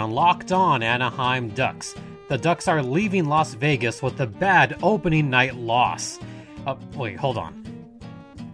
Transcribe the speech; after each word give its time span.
on 0.00 0.12
Locked 0.12 0.50
On 0.50 0.82
Anaheim 0.82 1.50
Ducks. 1.50 1.94
The 2.28 2.38
Ducks 2.38 2.68
are 2.68 2.82
leaving 2.82 3.26
Las 3.26 3.52
Vegas 3.52 4.02
with 4.02 4.18
a 4.20 4.26
bad 4.26 4.78
opening 4.82 5.28
night 5.28 5.56
loss. 5.56 6.18
Uh, 6.66 6.76
wait, 6.94 7.18
hold 7.18 7.36
on. 7.36 7.62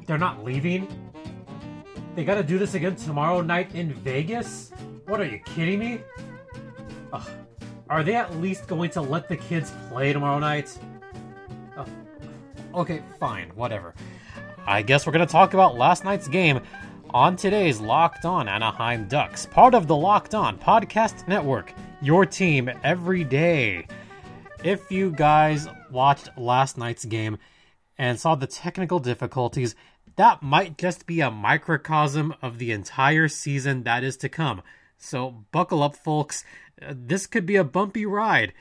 They're 0.06 0.18
not 0.18 0.44
leaving? 0.44 0.88
They 2.16 2.24
gotta 2.24 2.42
do 2.42 2.58
this 2.58 2.74
again 2.74 2.96
tomorrow 2.96 3.42
night 3.42 3.74
in 3.76 3.92
Vegas? 3.92 4.72
What 5.06 5.20
are 5.20 5.24
you 5.24 5.38
kidding 5.44 5.78
me? 5.78 6.00
Ugh. 7.12 7.28
Are 7.88 8.02
they 8.02 8.16
at 8.16 8.36
least 8.38 8.66
going 8.66 8.90
to 8.90 9.00
let 9.00 9.28
the 9.28 9.36
kids 9.36 9.72
play 9.88 10.12
tomorrow 10.12 10.40
night? 10.40 10.76
Ugh. 11.76 11.88
Okay, 12.74 13.02
fine, 13.20 13.50
whatever. 13.50 13.94
I 14.66 14.82
guess 14.82 15.06
we're 15.06 15.12
gonna 15.12 15.26
talk 15.26 15.54
about 15.54 15.76
last 15.76 16.02
night's 16.02 16.26
game 16.26 16.60
on 17.14 17.36
today's 17.36 17.80
Locked 17.80 18.24
On 18.24 18.48
Anaheim 18.48 19.06
Ducks, 19.08 19.46
part 19.46 19.74
of 19.74 19.86
the 19.86 19.96
Locked 19.96 20.34
On 20.34 20.58
Podcast 20.58 21.26
Network, 21.28 21.72
your 22.02 22.26
team 22.26 22.70
every 22.82 23.24
day. 23.24 23.86
If 24.64 24.90
you 24.90 25.10
guys 25.12 25.68
watched 25.90 26.36
last 26.36 26.76
night's 26.76 27.04
game 27.04 27.38
and 27.96 28.18
saw 28.18 28.34
the 28.34 28.46
technical 28.46 28.98
difficulties, 28.98 29.74
that 30.16 30.42
might 30.42 30.78
just 30.78 31.06
be 31.06 31.20
a 31.20 31.30
microcosm 31.30 32.34
of 32.42 32.58
the 32.58 32.72
entire 32.72 33.28
season 33.28 33.84
that 33.84 34.02
is 34.02 34.16
to 34.18 34.28
come. 34.28 34.62
So 34.98 35.44
buckle 35.52 35.82
up, 35.82 35.96
folks. 35.96 36.44
Uh, 36.80 36.94
this 36.96 37.26
could 37.26 37.46
be 37.46 37.56
a 37.56 37.64
bumpy 37.64 38.04
ride. 38.06 38.52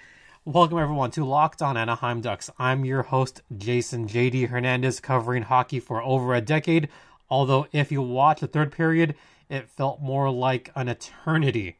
Welcome, 0.46 0.78
everyone, 0.78 1.12
to 1.12 1.26
Locked 1.26 1.62
On 1.62 1.76
Anaheim 1.76 2.22
Ducks. 2.22 2.52
I'm 2.60 2.86
your 2.86 3.04
host, 3.04 3.42
Jason 3.58 4.08
JD 4.08 4.50
Hernandez, 4.50 5.00
covering 5.00 5.44
hockey 5.44 5.80
for 5.80 6.04
over 6.04 6.36
a 6.36 6.42
decade. 6.42 6.90
Although, 7.30 7.68
if 7.72 7.92
you 7.92 8.02
watch 8.02 8.42
the 8.42 8.48
third 8.48 8.72
period, 8.72 9.16
it 9.50 9.70
felt 9.70 10.02
more 10.02 10.30
like 10.30 10.72
an 10.76 10.88
eternity. 10.88 11.78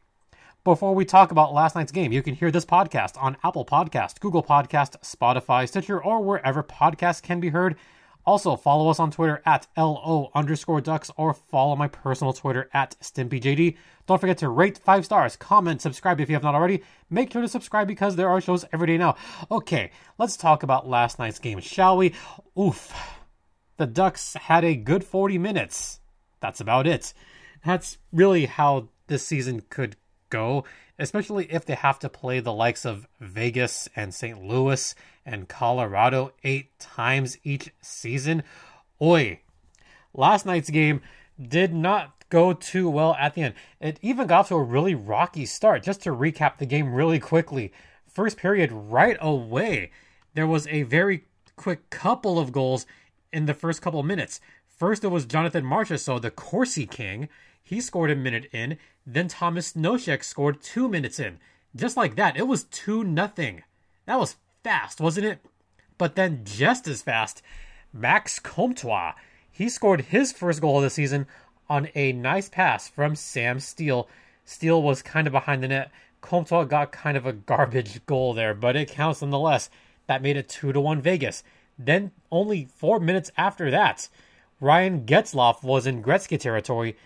Before 0.64 0.94
we 0.94 1.04
talk 1.04 1.30
about 1.30 1.54
last 1.54 1.76
night's 1.76 1.92
game, 1.92 2.10
you 2.10 2.22
can 2.22 2.34
hear 2.34 2.50
this 2.50 2.64
podcast 2.64 3.20
on 3.22 3.36
Apple 3.44 3.64
Podcast, 3.64 4.18
Google 4.18 4.42
Podcast, 4.42 5.00
Spotify, 5.02 5.68
Stitcher, 5.68 6.02
or 6.02 6.20
wherever 6.20 6.62
podcasts 6.64 7.22
can 7.22 7.38
be 7.38 7.50
heard. 7.50 7.76
Also, 8.24 8.56
follow 8.56 8.90
us 8.90 8.98
on 8.98 9.12
Twitter 9.12 9.40
at 9.46 9.68
LO 9.76 10.32
underscore 10.34 10.80
ducks 10.80 11.12
or 11.16 11.32
follow 11.32 11.76
my 11.76 11.86
personal 11.86 12.32
Twitter 12.32 12.68
at 12.74 12.96
StimpyJD. 13.00 13.76
Don't 14.08 14.20
forget 14.20 14.38
to 14.38 14.48
rate 14.48 14.78
five 14.78 15.04
stars, 15.04 15.36
comment, 15.36 15.80
subscribe 15.80 16.20
if 16.20 16.28
you 16.28 16.34
have 16.34 16.42
not 16.42 16.56
already. 16.56 16.82
Make 17.08 17.32
sure 17.32 17.42
to 17.42 17.48
subscribe 17.48 17.86
because 17.86 18.16
there 18.16 18.28
are 18.28 18.40
shows 18.40 18.64
every 18.72 18.88
day 18.88 18.98
now. 18.98 19.14
Okay, 19.52 19.92
let's 20.18 20.36
talk 20.36 20.64
about 20.64 20.88
last 20.88 21.20
night's 21.20 21.38
game, 21.38 21.60
shall 21.60 21.96
we? 21.96 22.12
Oof. 22.58 23.15
The 23.76 23.86
Ducks 23.86 24.34
had 24.34 24.64
a 24.64 24.74
good 24.74 25.04
40 25.04 25.38
minutes. 25.38 26.00
That's 26.40 26.60
about 26.60 26.86
it. 26.86 27.12
That's 27.64 27.98
really 28.12 28.46
how 28.46 28.88
this 29.06 29.26
season 29.26 29.62
could 29.68 29.96
go, 30.30 30.64
especially 30.98 31.50
if 31.52 31.64
they 31.64 31.74
have 31.74 31.98
to 32.00 32.08
play 32.08 32.40
the 32.40 32.52
likes 32.52 32.84
of 32.84 33.06
Vegas 33.20 33.88
and 33.94 34.14
St. 34.14 34.42
Louis 34.42 34.94
and 35.24 35.48
Colorado 35.48 36.32
eight 36.42 36.78
times 36.78 37.36
each 37.44 37.70
season. 37.80 38.42
Oi. 39.00 39.40
Last 40.14 40.46
night's 40.46 40.70
game 40.70 41.02
did 41.40 41.74
not 41.74 42.24
go 42.30 42.52
too 42.52 42.88
well 42.88 43.14
at 43.20 43.34
the 43.34 43.42
end. 43.42 43.54
It 43.80 43.98
even 44.00 44.26
got 44.26 44.48
to 44.48 44.54
a 44.54 44.62
really 44.62 44.94
rocky 44.94 45.44
start. 45.44 45.82
Just 45.82 46.02
to 46.02 46.10
recap 46.10 46.58
the 46.58 46.66
game 46.66 46.94
really 46.94 47.18
quickly. 47.18 47.72
First 48.06 48.38
period, 48.38 48.72
right 48.72 49.18
away, 49.20 49.90
there 50.34 50.46
was 50.46 50.66
a 50.68 50.84
very 50.84 51.24
quick 51.56 51.90
couple 51.90 52.38
of 52.38 52.52
goals 52.52 52.86
in 53.36 53.44
the 53.44 53.52
first 53.52 53.82
couple 53.82 54.02
minutes. 54.02 54.40
First, 54.66 55.04
it 55.04 55.08
was 55.08 55.26
Jonathan 55.26 55.62
Marchessault, 55.62 56.22
the 56.22 56.30
Corsi 56.30 56.86
King. 56.86 57.28
He 57.62 57.82
scored 57.82 58.10
a 58.10 58.16
minute 58.16 58.48
in. 58.50 58.78
Then 59.06 59.28
Tomas 59.28 59.74
Nosek 59.74 60.24
scored 60.24 60.62
two 60.62 60.88
minutes 60.88 61.20
in. 61.20 61.38
Just 61.74 61.98
like 61.98 62.16
that, 62.16 62.38
it 62.38 62.48
was 62.48 62.64
2 62.64 63.04
nothing. 63.04 63.62
That 64.06 64.18
was 64.18 64.36
fast, 64.64 65.02
wasn't 65.02 65.26
it? 65.26 65.40
But 65.98 66.14
then, 66.14 66.40
just 66.44 66.88
as 66.88 67.02
fast, 67.02 67.42
Max 67.92 68.38
Comtois. 68.38 69.12
He 69.50 69.68
scored 69.68 70.00
his 70.02 70.32
first 70.32 70.62
goal 70.62 70.78
of 70.78 70.82
the 70.82 70.90
season 70.90 71.26
on 71.68 71.88
a 71.94 72.12
nice 72.12 72.48
pass 72.48 72.88
from 72.88 73.14
Sam 73.14 73.60
Steel. 73.60 74.08
Steel 74.46 74.82
was 74.82 75.02
kind 75.02 75.26
of 75.26 75.32
behind 75.34 75.62
the 75.62 75.68
net. 75.68 75.90
Comtois 76.22 76.64
got 76.64 76.90
kind 76.90 77.18
of 77.18 77.26
a 77.26 77.34
garbage 77.34 78.04
goal 78.06 78.32
there, 78.32 78.54
but 78.54 78.76
it 78.76 78.88
counts 78.88 79.20
nonetheless. 79.20 79.68
That 80.06 80.22
made 80.22 80.38
it 80.38 80.48
2 80.48 80.72
to 80.72 80.80
1 80.80 81.02
Vegas. 81.02 81.42
Then, 81.78 82.12
only 82.30 82.68
four 82.74 82.98
minutes 83.00 83.30
after 83.36 83.70
that, 83.70 84.08
Ryan 84.60 85.04
Getzlaf 85.04 85.62
was 85.62 85.86
in 85.86 86.02
Gretzky 86.02 86.38
territory 86.40 86.96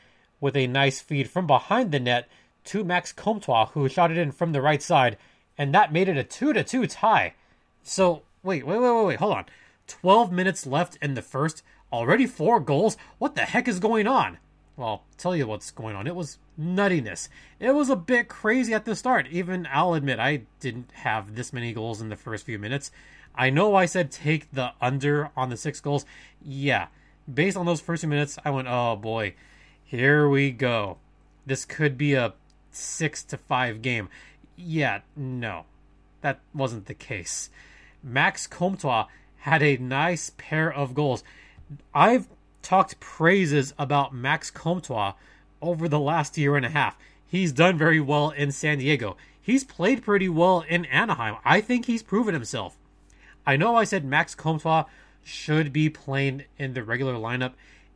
with 0.40 0.56
a 0.56 0.66
nice 0.66 1.00
feed 1.00 1.28
from 1.28 1.46
behind 1.46 1.92
the 1.92 2.00
net 2.00 2.28
to 2.64 2.84
Max 2.84 3.12
Comtois, 3.12 3.66
who 3.66 3.88
shot 3.88 4.10
it 4.10 4.18
in 4.18 4.32
from 4.32 4.52
the 4.52 4.62
right 4.62 4.82
side, 4.82 5.16
and 5.58 5.74
that 5.74 5.92
made 5.92 6.08
it 6.08 6.16
a 6.16 6.24
2 6.24 6.52
to 6.52 6.62
2 6.62 6.86
tie. 6.86 7.34
So, 7.82 8.22
wait, 8.42 8.66
wait, 8.66 8.78
wait, 8.78 8.90
wait, 8.90 9.06
wait, 9.06 9.18
hold 9.18 9.34
on. 9.34 9.46
12 9.86 10.30
minutes 10.30 10.66
left 10.66 10.96
in 11.02 11.14
the 11.14 11.22
first, 11.22 11.62
already 11.92 12.26
four 12.26 12.60
goals? 12.60 12.96
What 13.18 13.34
the 13.34 13.42
heck 13.42 13.66
is 13.66 13.80
going 13.80 14.06
on? 14.06 14.38
Well, 14.76 14.88
I'll 14.88 15.04
tell 15.18 15.36
you 15.36 15.46
what's 15.46 15.70
going 15.70 15.96
on. 15.96 16.06
It 16.06 16.14
was 16.14 16.38
nuttiness. 16.58 17.28
It 17.58 17.74
was 17.74 17.90
a 17.90 17.96
bit 17.96 18.28
crazy 18.28 18.72
at 18.72 18.84
the 18.84 18.94
start. 18.94 19.26
Even 19.30 19.68
I'll 19.70 19.94
admit 19.94 20.18
I 20.18 20.42
didn't 20.60 20.90
have 20.92 21.34
this 21.34 21.52
many 21.52 21.72
goals 21.72 22.00
in 22.00 22.08
the 22.08 22.16
first 22.16 22.46
few 22.46 22.58
minutes. 22.58 22.90
I 23.40 23.48
know 23.48 23.74
I 23.74 23.86
said 23.86 24.10
take 24.10 24.52
the 24.52 24.72
under 24.82 25.30
on 25.34 25.48
the 25.48 25.56
six 25.56 25.80
goals. 25.80 26.04
Yeah, 26.44 26.88
based 27.32 27.56
on 27.56 27.64
those 27.64 27.80
first 27.80 28.02
few 28.02 28.08
minutes, 28.10 28.38
I 28.44 28.50
went, 28.50 28.68
oh 28.68 28.96
boy, 28.96 29.32
here 29.82 30.28
we 30.28 30.50
go. 30.50 30.98
This 31.46 31.64
could 31.64 31.96
be 31.96 32.12
a 32.12 32.34
six 32.70 33.24
to 33.24 33.38
five 33.38 33.80
game. 33.80 34.10
Yeah, 34.56 35.00
no, 35.16 35.64
that 36.20 36.40
wasn't 36.52 36.84
the 36.84 36.92
case. 36.92 37.48
Max 38.02 38.46
Comtois 38.46 39.06
had 39.38 39.62
a 39.62 39.78
nice 39.78 40.32
pair 40.36 40.70
of 40.70 40.92
goals. 40.92 41.24
I've 41.94 42.28
talked 42.60 43.00
praises 43.00 43.72
about 43.78 44.14
Max 44.14 44.50
Comtois 44.50 45.14
over 45.62 45.88
the 45.88 45.98
last 45.98 46.36
year 46.36 46.56
and 46.56 46.66
a 46.66 46.68
half. 46.68 46.94
He's 47.26 47.52
done 47.52 47.78
very 47.78 48.00
well 48.00 48.28
in 48.28 48.52
San 48.52 48.80
Diego. 48.80 49.16
He's 49.40 49.64
played 49.64 50.02
pretty 50.02 50.28
well 50.28 50.62
in 50.68 50.84
Anaheim. 50.84 51.36
I 51.42 51.62
think 51.62 51.86
he's 51.86 52.02
proven 52.02 52.34
himself. 52.34 52.76
I 53.50 53.56
know 53.56 53.74
I 53.74 53.82
said 53.82 54.04
Max 54.04 54.36
Comtois 54.36 54.84
should 55.24 55.72
be 55.72 55.90
playing 55.90 56.44
in 56.56 56.74
the 56.74 56.84
regular 56.84 57.14
lineup, 57.14 57.54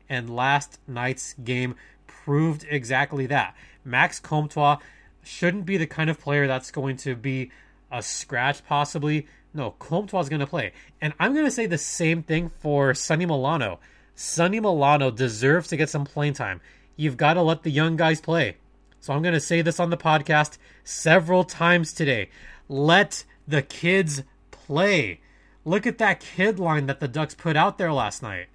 and 0.09 0.35
last 0.35 0.81
night's 0.89 1.35
game 1.35 1.77
proved 2.09 2.67
exactly 2.69 3.27
that. 3.27 3.55
Max 3.85 4.19
Comtois 4.19 4.79
shouldn't 5.23 5.65
be 5.65 5.77
the 5.77 5.87
kind 5.87 6.11
of 6.11 6.19
player 6.19 6.49
that's 6.49 6.73
going 6.73 6.97
to 6.97 7.15
be 7.15 7.53
a 7.93 8.03
scratch, 8.03 8.67
possibly. 8.67 9.29
No, 9.55 9.71
Comtois 9.79 10.23
is 10.23 10.29
going 10.29 10.41
to 10.41 10.47
play. 10.49 10.73
And 11.01 11.15
I'm 11.21 11.35
going 11.35 11.45
to 11.45 11.53
say 11.53 11.67
the 11.67 11.79
same 11.79 12.25
thing 12.25 12.49
for 12.49 12.93
Sonny 12.93 13.25
Milano. 13.25 13.79
Sonny 14.17 14.59
Milano 14.59 15.13
deserves 15.13 15.69
to 15.69 15.77
get 15.77 15.89
some 15.89 16.05
playing 16.05 16.33
time. 16.33 16.63
You've 16.97 17.17
got 17.17 17.35
to 17.35 17.43
let 17.43 17.63
the 17.63 17.71
young 17.71 17.95
guys 17.95 18.21
play. 18.21 18.57
So 18.99 19.13
I'm 19.13 19.23
going 19.23 19.35
to 19.35 19.41
say 19.41 19.63
this 19.63 19.79
on 19.79 19.91
the 19.91 19.97
podcast 19.97 20.59
several 20.83 21.45
times 21.45 21.93
today. 21.93 22.31
Let 22.69 23.23
the 23.47 23.63
kids 23.63 24.25
play. 24.51 25.21
Look 25.65 25.87
at 25.87 25.99
that 25.99 26.21
kid 26.21 26.59
line 26.59 26.87
that 26.87 27.01
the 27.01 27.09
Ducks 27.09 27.35
put 27.35 27.57
out 27.57 27.79
there 27.79 27.93
last 27.93 28.23
night. 28.23 28.49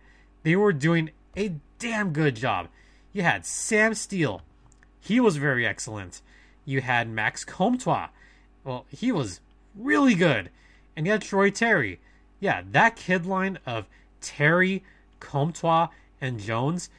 They 0.44 0.56
were 0.56 0.74
doing 0.74 1.10
a 1.36 1.56
damn 1.80 2.14
good 2.14 2.36
job. 2.36 2.68
You 3.14 3.24
had 3.24 3.46
Sam 3.46 3.96
Steel. 3.96 4.44
He 5.02 5.20
was 5.20 5.38
very 5.38 5.66
excellent. 5.66 6.22
You 6.66 6.82
had 6.82 7.10
Max 7.10 7.44
Comtois. 7.44 8.10
Well, 8.64 8.86
he 8.90 9.12
was 9.12 9.40
really 9.76 10.14
good. 10.14 10.52
And 10.96 11.08
you 11.08 11.12
had 11.14 11.24
Troy 11.24 11.50
Terry. 11.50 12.00
Yeah, 12.40 12.62
that 12.72 12.96
kid 12.96 13.26
line 13.26 13.58
of 13.66 13.88
Terry, 14.22 14.84
Comtois, 15.20 15.88
and 16.22 16.40
Jones, 16.40 16.90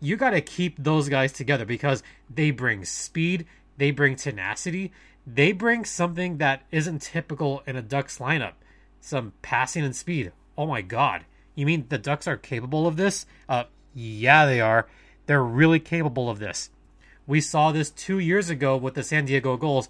you 0.00 0.16
got 0.16 0.30
to 0.30 0.40
keep 0.40 0.76
those 0.78 1.08
guys 1.08 1.32
together 1.32 1.64
because 1.64 2.02
they 2.32 2.50
bring 2.50 2.84
speed, 2.84 3.46
they 3.78 3.90
bring 3.90 4.14
tenacity, 4.14 4.92
they 5.26 5.52
bring 5.52 5.84
something 5.84 6.36
that 6.38 6.62
isn't 6.70 7.02
typical 7.02 7.62
in 7.66 7.74
a 7.74 7.82
Ducks 7.82 8.18
lineup 8.18 8.52
some 9.00 9.32
passing 9.42 9.84
and 9.84 9.94
speed. 9.94 10.32
Oh 10.56 10.66
my 10.66 10.82
god. 10.82 11.24
You 11.54 11.66
mean 11.66 11.86
the 11.88 11.98
Ducks 11.98 12.28
are 12.28 12.36
capable 12.36 12.86
of 12.86 12.96
this? 12.96 13.26
Uh, 13.48 13.64
yeah, 13.94 14.46
they 14.46 14.60
are. 14.60 14.86
They're 15.26 15.42
really 15.42 15.80
capable 15.80 16.28
of 16.30 16.38
this. 16.38 16.70
We 17.26 17.40
saw 17.40 17.72
this 17.72 17.90
two 17.90 18.18
years 18.18 18.50
ago 18.50 18.76
with 18.76 18.94
the 18.94 19.02
San 19.02 19.24
Diego 19.24 19.56
Gulls 19.56 19.88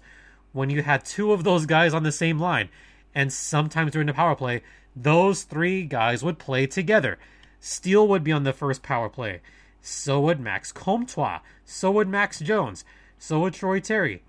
when 0.53 0.69
you 0.69 0.81
had 0.81 1.05
two 1.05 1.33
of 1.33 1.43
those 1.43 1.65
guys 1.65 1.93
on 1.93 2.03
the 2.03 2.11
same 2.11 2.39
line. 2.39 2.69
And 3.13 3.31
sometimes 3.31 3.91
during 3.91 4.07
the 4.07 4.13
power 4.13 4.35
play, 4.35 4.63
those 4.95 5.43
three 5.43 5.83
guys 5.83 6.23
would 6.23 6.39
play 6.39 6.65
together. 6.65 7.19
Steel 7.59 8.07
would 8.07 8.23
be 8.23 8.31
on 8.31 8.43
the 8.43 8.53
first 8.53 8.81
power 8.81 9.09
play. 9.09 9.41
So 9.81 10.19
would 10.21 10.39
Max 10.39 10.71
Comtois. 10.71 11.39
So 11.65 11.91
would 11.91 12.07
Max 12.07 12.39
Jones. 12.39 12.83
So 13.19 13.39
would 13.41 13.53
Troy 13.53 13.79
Terry. 13.79 14.23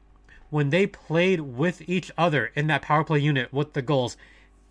When 0.51 0.71
they 0.71 0.87
played 0.87 1.41
with 1.41 1.89
each 1.89 2.11
other 2.19 2.51
in 2.55 2.67
that 2.67 2.83
power 2.83 3.05
play 3.05 3.19
unit 3.21 3.53
with 3.53 3.73
the 3.73 3.83
Gulls, 3.83 4.17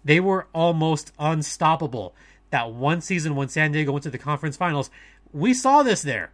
they 0.08 0.22
were 0.22 0.48
almost 0.54 1.12
unstoppable. 1.20 2.16
That 2.50 2.72
one 2.72 3.02
season 3.02 3.36
when 3.36 3.50
San 3.50 3.74
Diego 3.74 3.92
went 3.92 4.04
to 4.04 4.10
the 4.10 4.18
conference 4.18 4.56
finals, 4.56 4.90
we 5.34 5.54
saw 5.54 5.84
this 5.84 6.02
there. 6.02 6.32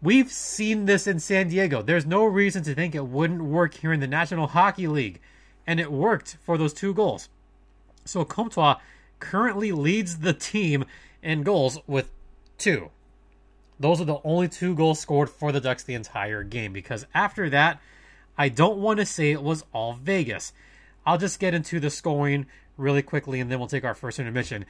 We've 0.00 0.30
seen 0.30 0.86
this 0.86 1.08
in 1.08 1.18
San 1.18 1.48
Diego. 1.48 1.82
There's 1.82 2.06
no 2.06 2.24
reason 2.24 2.62
to 2.62 2.74
think 2.74 2.94
it 2.94 3.08
wouldn't 3.08 3.42
work 3.42 3.74
here 3.74 3.92
in 3.92 3.98
the 3.98 4.06
National 4.06 4.46
Hockey 4.46 4.86
League. 4.86 5.20
And 5.66 5.80
it 5.80 5.90
worked 5.90 6.36
for 6.44 6.56
those 6.56 6.72
two 6.72 6.94
goals. 6.94 7.28
So 8.04 8.24
Comtois 8.24 8.76
currently 9.18 9.72
leads 9.72 10.18
the 10.18 10.32
team 10.32 10.84
in 11.20 11.42
goals 11.42 11.80
with 11.88 12.12
two. 12.58 12.90
Those 13.80 14.00
are 14.00 14.04
the 14.04 14.20
only 14.22 14.46
two 14.46 14.76
goals 14.76 15.00
scored 15.00 15.30
for 15.30 15.50
the 15.50 15.60
Ducks 15.60 15.82
the 15.82 15.94
entire 15.94 16.44
game 16.44 16.72
because 16.72 17.06
after 17.12 17.50
that, 17.50 17.80
I 18.38 18.50
don't 18.50 18.78
want 18.78 19.00
to 19.00 19.06
say 19.06 19.32
it 19.32 19.42
was 19.42 19.64
all 19.72 19.94
Vegas. 19.94 20.52
I'll 21.04 21.18
just 21.18 21.40
get 21.40 21.54
into 21.54 21.80
the 21.80 21.90
scoring 21.90 22.46
really 22.76 23.02
quickly 23.02 23.40
and 23.40 23.50
then 23.50 23.58
we'll 23.58 23.68
take 23.68 23.84
our 23.84 23.94
first 23.94 24.18
intermission. 24.18 24.64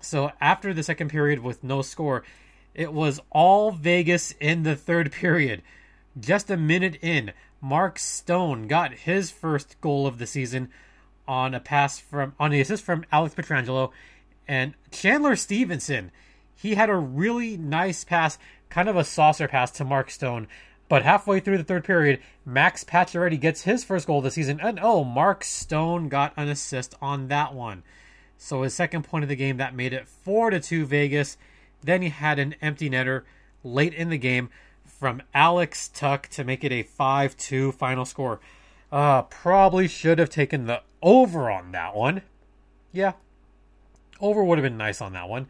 So 0.00 0.32
after 0.40 0.72
the 0.72 0.82
second 0.82 1.10
period 1.10 1.40
with 1.40 1.62
no 1.62 1.82
score, 1.82 2.24
it 2.74 2.92
was 2.92 3.20
all 3.30 3.72
Vegas 3.72 4.32
in 4.40 4.62
the 4.62 4.76
third 4.76 5.12
period. 5.12 5.62
Just 6.18 6.50
a 6.50 6.56
minute 6.56 6.96
in, 7.02 7.32
Mark 7.60 7.98
Stone 7.98 8.68
got 8.68 8.92
his 8.92 9.30
first 9.30 9.80
goal 9.80 10.06
of 10.06 10.18
the 10.18 10.26
season 10.26 10.70
on 11.28 11.54
a 11.54 11.60
pass 11.60 12.00
from 12.00 12.34
on 12.40 12.50
the 12.50 12.60
assist 12.60 12.82
from 12.82 13.04
Alex 13.12 13.34
Pietrangelo 13.34 13.90
and 14.48 14.74
Chandler 14.90 15.36
Stephenson. 15.36 16.10
he 16.56 16.74
had 16.74 16.90
a 16.90 16.96
really 16.96 17.56
nice 17.56 18.04
pass, 18.04 18.38
kind 18.68 18.88
of 18.88 18.96
a 18.96 19.04
saucer 19.04 19.46
pass 19.46 19.70
to 19.70 19.84
Mark 19.84 20.10
Stone. 20.10 20.48
But 20.90 21.04
halfway 21.04 21.38
through 21.38 21.58
the 21.58 21.64
third 21.64 21.84
period, 21.84 22.18
Max 22.44 22.82
Pacioretty 22.82 23.38
gets 23.38 23.62
his 23.62 23.84
first 23.84 24.08
goal 24.08 24.18
of 24.18 24.24
the 24.24 24.30
season, 24.32 24.58
and 24.60 24.80
oh, 24.82 25.04
Mark 25.04 25.44
Stone 25.44 26.08
got 26.08 26.32
an 26.36 26.48
assist 26.48 26.96
on 27.00 27.28
that 27.28 27.54
one. 27.54 27.84
So 28.36 28.62
his 28.62 28.74
second 28.74 29.04
point 29.04 29.22
of 29.22 29.28
the 29.28 29.36
game 29.36 29.58
that 29.58 29.72
made 29.72 29.92
it 29.92 30.08
four 30.08 30.50
to 30.50 30.58
two 30.58 30.84
Vegas. 30.84 31.36
Then 31.80 32.02
he 32.02 32.08
had 32.08 32.40
an 32.40 32.56
empty 32.60 32.90
netter 32.90 33.22
late 33.62 33.94
in 33.94 34.10
the 34.10 34.18
game 34.18 34.50
from 34.84 35.22
Alex 35.32 35.86
Tuch 35.86 36.28
to 36.30 36.42
make 36.42 36.64
it 36.64 36.72
a 36.72 36.82
5-2 36.82 37.72
final 37.72 38.04
score. 38.04 38.40
Uh, 38.90 39.22
probably 39.22 39.86
should 39.86 40.18
have 40.18 40.28
taken 40.28 40.66
the 40.66 40.82
over 41.00 41.48
on 41.48 41.70
that 41.70 41.94
one. 41.94 42.22
Yeah, 42.92 43.12
over 44.20 44.42
would 44.42 44.58
have 44.58 44.64
been 44.64 44.76
nice 44.76 45.00
on 45.00 45.12
that 45.12 45.28
one. 45.28 45.46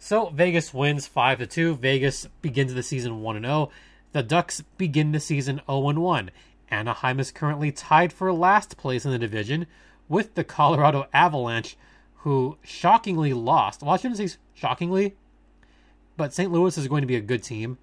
So 0.00 0.30
Vegas 0.30 0.74
wins 0.74 1.06
5 1.06 1.38
to 1.38 1.46
2. 1.46 1.76
Vegas 1.76 2.26
begins 2.42 2.74
the 2.74 2.82
season 2.82 3.20
1 3.20 3.42
0. 3.42 3.70
The 4.12 4.22
Ducks 4.22 4.62
begin 4.76 5.12
the 5.12 5.20
season 5.20 5.62
0 5.66 5.92
1. 5.92 6.30
Anaheim 6.70 7.18
is 7.18 7.30
currently 7.30 7.72
tied 7.72 8.12
for 8.12 8.32
last 8.32 8.76
place 8.76 9.04
in 9.04 9.10
the 9.10 9.18
division 9.18 9.66
with 10.08 10.34
the 10.34 10.44
Colorado 10.44 11.06
Avalanche, 11.12 11.76
who 12.16 12.58
shockingly 12.62 13.32
lost. 13.32 13.82
Well, 13.82 13.92
I 13.92 13.96
shouldn't 13.96 14.18
say 14.18 14.36
shockingly, 14.54 15.14
but 16.16 16.34
St. 16.34 16.52
Louis 16.52 16.76
is 16.76 16.88
going 16.88 17.02
to 17.02 17.06
be 17.06 17.16
a 17.16 17.20
good 17.20 17.42
team. 17.42 17.78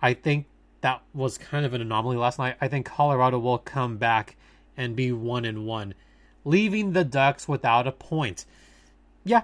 I 0.00 0.14
think 0.14 0.46
that 0.80 1.02
was 1.14 1.38
kind 1.38 1.64
of 1.64 1.74
an 1.74 1.80
anomaly 1.80 2.16
last 2.16 2.38
night. 2.38 2.56
I 2.60 2.66
think 2.66 2.86
Colorado 2.86 3.38
will 3.38 3.58
come 3.58 3.98
back 3.98 4.36
and 4.76 4.96
be 4.96 5.12
1 5.12 5.44
and 5.44 5.64
1, 5.64 5.94
leaving 6.44 6.92
the 6.92 7.04
Ducks 7.04 7.46
without 7.46 7.86
a 7.86 7.92
point. 7.92 8.46
Yeah, 9.24 9.42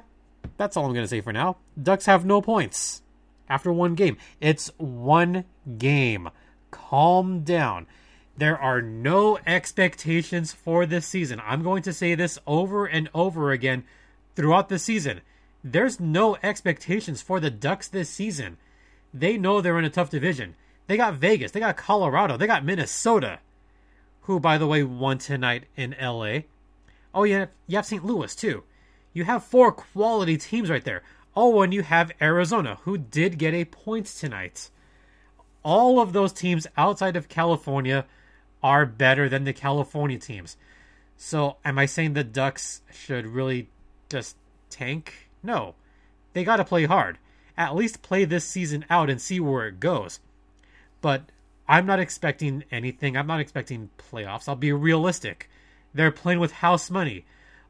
that's 0.57 0.77
all 0.77 0.87
I'm 0.87 0.95
going 0.95 1.05
to 1.05 1.09
say 1.09 1.21
for 1.21 1.33
now. 1.33 1.59
Ducks 1.81 2.07
have 2.07 2.25
no 2.25 2.43
points 2.43 3.03
after 3.49 3.73
one 3.73 3.95
game. 3.95 4.17
It's 4.41 4.71
one 4.77 5.45
game. 5.77 6.31
Calm 6.71 7.41
down. 7.41 7.87
There 8.37 8.59
are 8.59 8.81
no 8.81 9.39
expectations 9.47 10.53
for 10.53 10.87
this 10.87 11.07
season. 11.07 11.43
I'm 11.45 11.63
going 11.63 11.83
to 11.83 11.93
say 11.93 12.15
this 12.15 12.39
over 12.47 12.87
and 12.87 13.11
over 13.13 13.51
again 13.51 13.85
throughout 14.37 14.69
the 14.69 14.79
season. 14.79 15.23
There's 15.65 15.99
no 15.99 16.37
expectations 16.43 17.21
for 17.21 17.41
the 17.41 17.51
Ducks 17.51 17.89
this 17.89 18.09
season. 18.09 18.57
They 19.13 19.37
know 19.37 19.61
they're 19.61 19.79
in 19.79 19.85
a 19.85 19.91
tough 19.91 20.11
division. 20.11 20.55
They 20.87 20.97
got 20.97 21.15
Vegas, 21.15 21.53
they 21.53 21.61
got 21.61 21.77
Colorado, 21.77 22.37
they 22.37 22.47
got 22.47 22.65
Minnesota, 22.65 23.41
who, 24.23 24.41
by 24.41 24.57
the 24.57 24.67
way, 24.67 24.83
won 24.85 25.19
tonight 25.19 25.65
in 25.77 25.95
LA. 26.01 26.41
Oh, 27.13 27.25
yeah, 27.25 27.47
you 27.67 27.77
have 27.77 27.87
St. 27.87 28.05
Louis, 28.05 28.35
too. 28.35 28.65
You 29.13 29.25
have 29.25 29.45
four 29.45 29.73
quality 29.73 30.37
teams 30.37 30.71
right 30.71 30.85
there. 30.85 31.03
Oh, 31.37 31.61
and 31.63 31.75
you 31.75 31.83
have 31.83 32.13
Arizona, 32.23 32.79
who 32.83 32.97
did 32.97 33.39
get 33.39 33.53
a 33.53 33.65
point 33.65 34.07
tonight. 34.07 34.71
All 35.69 36.01
of 36.01 36.13
those 36.13 36.33
teams 36.33 36.67
outside 36.77 37.17
of 37.17 37.29
California 37.29 38.07
are 38.63 38.87
better 38.87 39.29
than 39.29 39.45
the 39.45 39.53
California 39.53 40.19
teams. 40.19 40.57
So, 41.17 41.57
am 41.65 41.79
I 41.79 41.87
saying 41.87 42.15
the 42.15 42.25
Ducks 42.25 42.81
should 42.91 43.27
really 43.27 43.69
just 44.09 44.37
tank? 44.71 45.29
No. 45.43 45.75
They 46.33 46.45
got 46.45 46.57
to 46.57 46.65
play 46.65 46.87
hard. 46.87 47.19
At 47.57 47.75
least 47.75 48.03
play 48.03 48.25
this 48.25 48.45
season 48.45 48.85
out 48.89 49.11
and 49.11 49.21
see 49.21 49.41
where 49.41 49.67
it 49.67 49.81
goes. 49.81 50.21
But 51.01 51.31
I'm 51.69 51.85
not 51.85 52.01
expecting 52.01 52.65
anything. 52.71 53.17
I'm 53.17 53.27
not 53.27 53.41
expecting 53.41 53.91
playoffs. 53.99 54.49
I'll 54.49 54.57
be 54.57 54.73
realistic. 54.73 55.51
They're 55.93 56.11
playing 56.11 56.41
with 56.41 56.53
house 56.53 56.91
money 56.91 57.25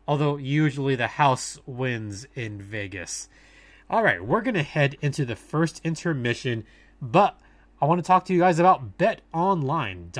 although 0.08 0.38
usually 0.38 0.96
the 0.96 1.06
house 1.06 1.60
wins 1.66 2.26
in 2.34 2.60
Vegas. 2.62 3.28
All 3.90 4.02
right, 4.02 4.24
we're 4.24 4.40
going 4.40 4.54
to 4.54 4.62
head 4.62 4.96
into 5.02 5.26
the 5.26 5.36
first 5.36 5.82
intermission, 5.84 6.64
but 7.00 7.38
I 7.80 7.86
want 7.86 7.98
to 7.98 8.06
talk 8.06 8.24
to 8.26 8.32
you 8.32 8.40
guys 8.40 8.58
about 8.58 8.98
betonline.ag, 8.98 10.12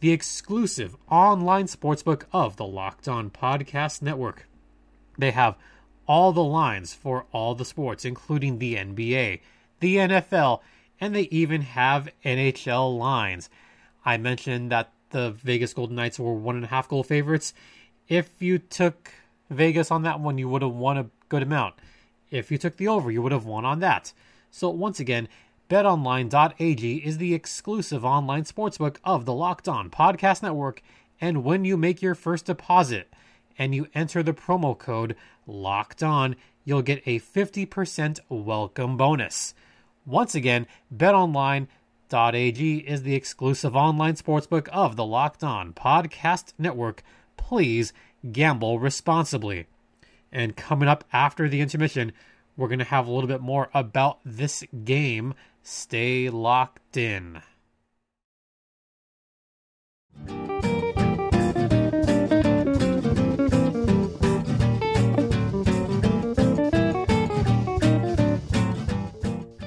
the 0.00 0.10
exclusive 0.12 0.96
online 1.10 1.66
sportsbook 1.66 2.24
of 2.32 2.56
the 2.56 2.66
Locked 2.66 3.08
On 3.08 3.30
Podcast 3.30 4.02
Network. 4.02 4.48
They 5.16 5.30
have 5.30 5.56
all 6.06 6.32
the 6.32 6.42
lines 6.42 6.92
for 6.92 7.26
all 7.32 7.54
the 7.54 7.64
sports, 7.64 8.04
including 8.04 8.58
the 8.58 8.74
NBA, 8.74 9.40
the 9.80 9.96
NFL, 9.96 10.60
and 11.00 11.14
they 11.14 11.28
even 11.30 11.62
have 11.62 12.08
NHL 12.24 12.98
lines. 12.98 13.48
I 14.04 14.16
mentioned 14.16 14.72
that 14.72 14.92
the 15.10 15.30
Vegas 15.30 15.72
Golden 15.72 15.96
Knights 15.96 16.18
were 16.18 16.34
one 16.34 16.56
and 16.56 16.64
a 16.64 16.68
half 16.68 16.88
goal 16.88 17.04
favorites 17.04 17.54
if 18.08 18.30
you 18.40 18.58
took 18.58 19.10
Vegas 19.50 19.90
on 19.90 20.02
that 20.02 20.20
one, 20.20 20.38
you 20.38 20.48
would 20.48 20.62
have 20.62 20.72
won 20.72 20.98
a 20.98 21.10
good 21.28 21.42
amount. 21.42 21.74
If 22.30 22.50
you 22.50 22.58
took 22.58 22.76
the 22.76 22.88
over, 22.88 23.10
you 23.10 23.22
would 23.22 23.32
have 23.32 23.46
won 23.46 23.64
on 23.64 23.80
that. 23.80 24.12
So 24.50 24.68
once 24.68 25.00
again, 25.00 25.28
betonline.ag 25.68 26.96
is 26.96 27.18
the 27.18 27.34
exclusive 27.34 28.04
online 28.04 28.44
sportsbook 28.44 28.96
of 29.04 29.24
the 29.24 29.32
Locked 29.32 29.68
On 29.68 29.90
Podcast 29.90 30.42
Network, 30.42 30.82
and 31.20 31.44
when 31.44 31.64
you 31.64 31.76
make 31.76 32.02
your 32.02 32.14
first 32.14 32.46
deposit 32.46 33.12
and 33.58 33.74
you 33.74 33.86
enter 33.94 34.22
the 34.22 34.34
promo 34.34 34.78
code 34.78 35.16
Locked 35.46 36.02
On, 36.02 36.36
you'll 36.64 36.82
get 36.82 37.02
a 37.06 37.20
50% 37.20 38.20
welcome 38.28 38.96
bonus. 38.96 39.54
Once 40.04 40.34
again, 40.34 40.66
betonline.ag 40.94 41.68
is 42.78 43.02
the 43.02 43.14
exclusive 43.14 43.76
online 43.76 44.14
sportsbook 44.14 44.68
of 44.68 44.96
the 44.96 45.04
Locked 45.04 45.44
On 45.44 45.72
Podcast 45.72 46.52
Network 46.58 47.02
please 47.36 47.92
gamble 48.30 48.78
responsibly. 48.78 49.66
And 50.30 50.56
coming 50.56 50.88
up 50.88 51.04
after 51.12 51.48
the 51.48 51.60
intermission, 51.60 52.12
we're 52.56 52.68
going 52.68 52.78
to 52.78 52.84
have 52.84 53.06
a 53.06 53.10
little 53.12 53.28
bit 53.28 53.40
more 53.40 53.68
about 53.74 54.20
this 54.24 54.64
game. 54.84 55.34
Stay 55.64 56.28
locked 56.28 56.96
in. 56.96 57.40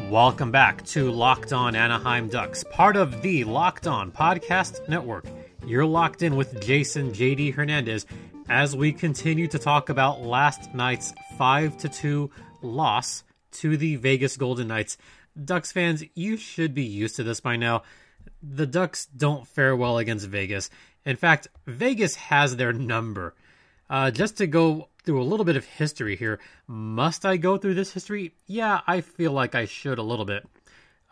Welcome 0.09 0.51
back 0.51 0.83
to 0.87 1.11
Locked 1.11 1.53
On 1.53 1.75
Anaheim 1.75 2.27
Ducks, 2.27 2.65
part 2.71 2.97
of 2.97 3.21
the 3.21 3.45
Locked 3.45 3.87
On 3.87 4.11
Podcast 4.11 4.89
Network. 4.89 5.25
You're 5.65 5.85
locked 5.85 6.23
in 6.23 6.35
with 6.35 6.61
Jason 6.61 7.13
JD 7.13 7.53
Hernandez 7.53 8.05
as 8.49 8.75
we 8.75 8.91
continue 8.91 9.47
to 9.47 9.57
talk 9.57 9.87
about 9.87 10.21
last 10.21 10.73
night's 10.73 11.13
5 11.37 11.77
to 11.77 11.87
2 11.87 12.29
loss 12.61 13.23
to 13.53 13.77
the 13.77 13.95
Vegas 13.95 14.35
Golden 14.35 14.67
Knights. 14.67 14.97
Ducks 15.41 15.71
fans, 15.71 16.03
you 16.13 16.37
should 16.37 16.73
be 16.73 16.83
used 16.83 17.15
to 17.17 17.23
this 17.23 17.39
by 17.39 17.55
now. 17.55 17.83
The 18.41 18.65
Ducks 18.65 19.05
don't 19.05 19.47
fare 19.47 19.75
well 19.75 19.97
against 19.97 20.27
Vegas. 20.27 20.69
In 21.05 21.15
fact, 21.15 21.47
Vegas 21.67 22.15
has 22.15 22.55
their 22.55 22.73
number. 22.73 23.35
Uh, 23.89 24.11
just 24.11 24.37
to 24.37 24.47
go 24.47 24.89
through 25.03 25.21
a 25.21 25.23
little 25.23 25.45
bit 25.45 25.55
of 25.55 25.65
history 25.65 26.15
here, 26.15 26.39
must 26.67 27.25
I 27.25 27.37
go 27.37 27.57
through 27.57 27.75
this 27.75 27.93
history? 27.93 28.33
Yeah, 28.47 28.81
I 28.87 29.01
feel 29.01 29.31
like 29.31 29.53
I 29.53 29.65
should 29.65 29.99
a 29.99 30.03
little 30.03 30.25
bit. 30.25 30.47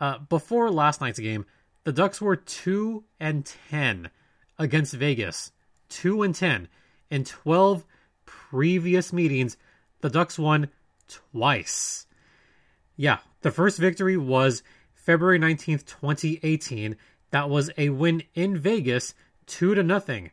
Uh, 0.00 0.18
before 0.18 0.70
last 0.70 1.00
night's 1.00 1.20
game, 1.20 1.46
the 1.84 1.92
Ducks 1.92 2.20
were 2.20 2.36
2 2.36 3.04
and 3.20 3.46
10 3.70 4.10
against 4.58 4.94
Vegas, 4.94 5.52
2 5.90 6.22
and 6.22 6.34
10. 6.34 6.68
In 7.10 7.24
12 7.24 7.84
previous 8.26 9.12
meetings, 9.12 9.56
the 10.00 10.10
Ducks 10.10 10.38
won 10.38 10.70
twice. 11.06 12.03
Yeah, 12.96 13.18
the 13.42 13.50
first 13.50 13.78
victory 13.78 14.16
was 14.16 14.62
February 14.94 15.38
19th, 15.38 15.84
2018. 15.84 16.96
That 17.30 17.50
was 17.50 17.70
a 17.76 17.88
win 17.90 18.22
in 18.34 18.56
Vegas, 18.56 19.14
2 19.46 19.74
to 19.74 19.82
nothing. 19.82 20.30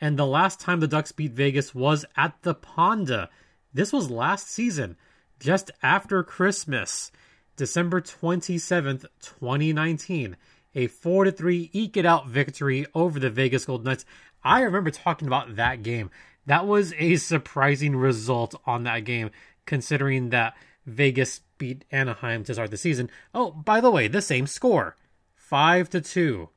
And 0.00 0.18
the 0.18 0.26
last 0.26 0.60
time 0.60 0.80
the 0.80 0.88
Ducks 0.88 1.12
beat 1.12 1.32
Vegas 1.32 1.74
was 1.74 2.04
at 2.16 2.34
the 2.42 2.54
Honda. 2.64 3.30
This 3.72 3.92
was 3.92 4.10
last 4.10 4.50
season, 4.50 4.96
just 5.38 5.70
after 5.82 6.22
Christmas. 6.22 7.12
December 7.56 8.00
27th, 8.00 9.06
2019. 9.20 10.36
A 10.74 10.88
4 10.88 11.24
to 11.24 11.32
3 11.32 11.70
eke 11.72 11.96
it 11.96 12.04
out 12.04 12.26
victory 12.26 12.84
over 12.94 13.20
the 13.20 13.30
Vegas 13.30 13.64
Golden 13.64 13.84
Knights. 13.84 14.04
I 14.42 14.62
remember 14.62 14.90
talking 14.90 15.28
about 15.28 15.56
that 15.56 15.84
game. 15.84 16.10
That 16.46 16.66
was 16.66 16.92
a 16.98 17.16
surprising 17.16 17.96
result 17.96 18.60
on 18.66 18.82
that 18.82 19.04
game, 19.04 19.30
considering 19.64 20.30
that 20.30 20.54
Vegas 20.84 21.40
beat 21.58 21.84
Anaheim 21.90 22.44
to 22.44 22.54
start 22.54 22.70
the 22.70 22.76
season. 22.76 23.10
Oh, 23.34 23.50
by 23.50 23.80
the 23.80 23.90
way, 23.90 24.08
the 24.08 24.22
same 24.22 24.46
score 24.46 24.96
5 25.36 25.90
to 25.90 26.00
2. 26.00 26.48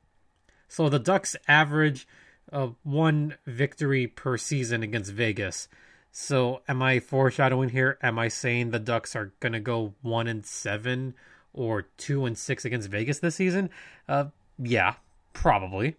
So 0.68 0.89
the 0.89 1.00
Ducks 1.00 1.36
average 1.48 2.08
uh, 2.51 2.70
one 2.84 3.36
victory 3.46 4.08
per 4.08 4.38
season 4.38 4.84
against 4.84 5.12
Vegas. 5.12 5.68
So 6.12 6.62
am 6.68 6.82
I 6.82 7.00
foreshadowing 7.00 7.70
here? 7.70 7.98
Am 8.01 8.18
I 8.18 8.27
saying 8.27 8.72
the 8.72 8.80
Ducks 8.80 9.16
are 9.16 9.34
gonna 9.39 9.60
go 9.60 9.94
one 10.01 10.27
and 10.27 10.46
seven 10.46 11.13
or 11.54 11.84
two 11.98 12.25
and 12.25 12.38
six 12.38 12.66
against 12.66 12.89
Vegas 12.89 13.20
this 13.20 13.36
season? 13.36 13.70
Uh, 14.08 14.25
yeah, 14.58 14.96
probably. 15.34 15.96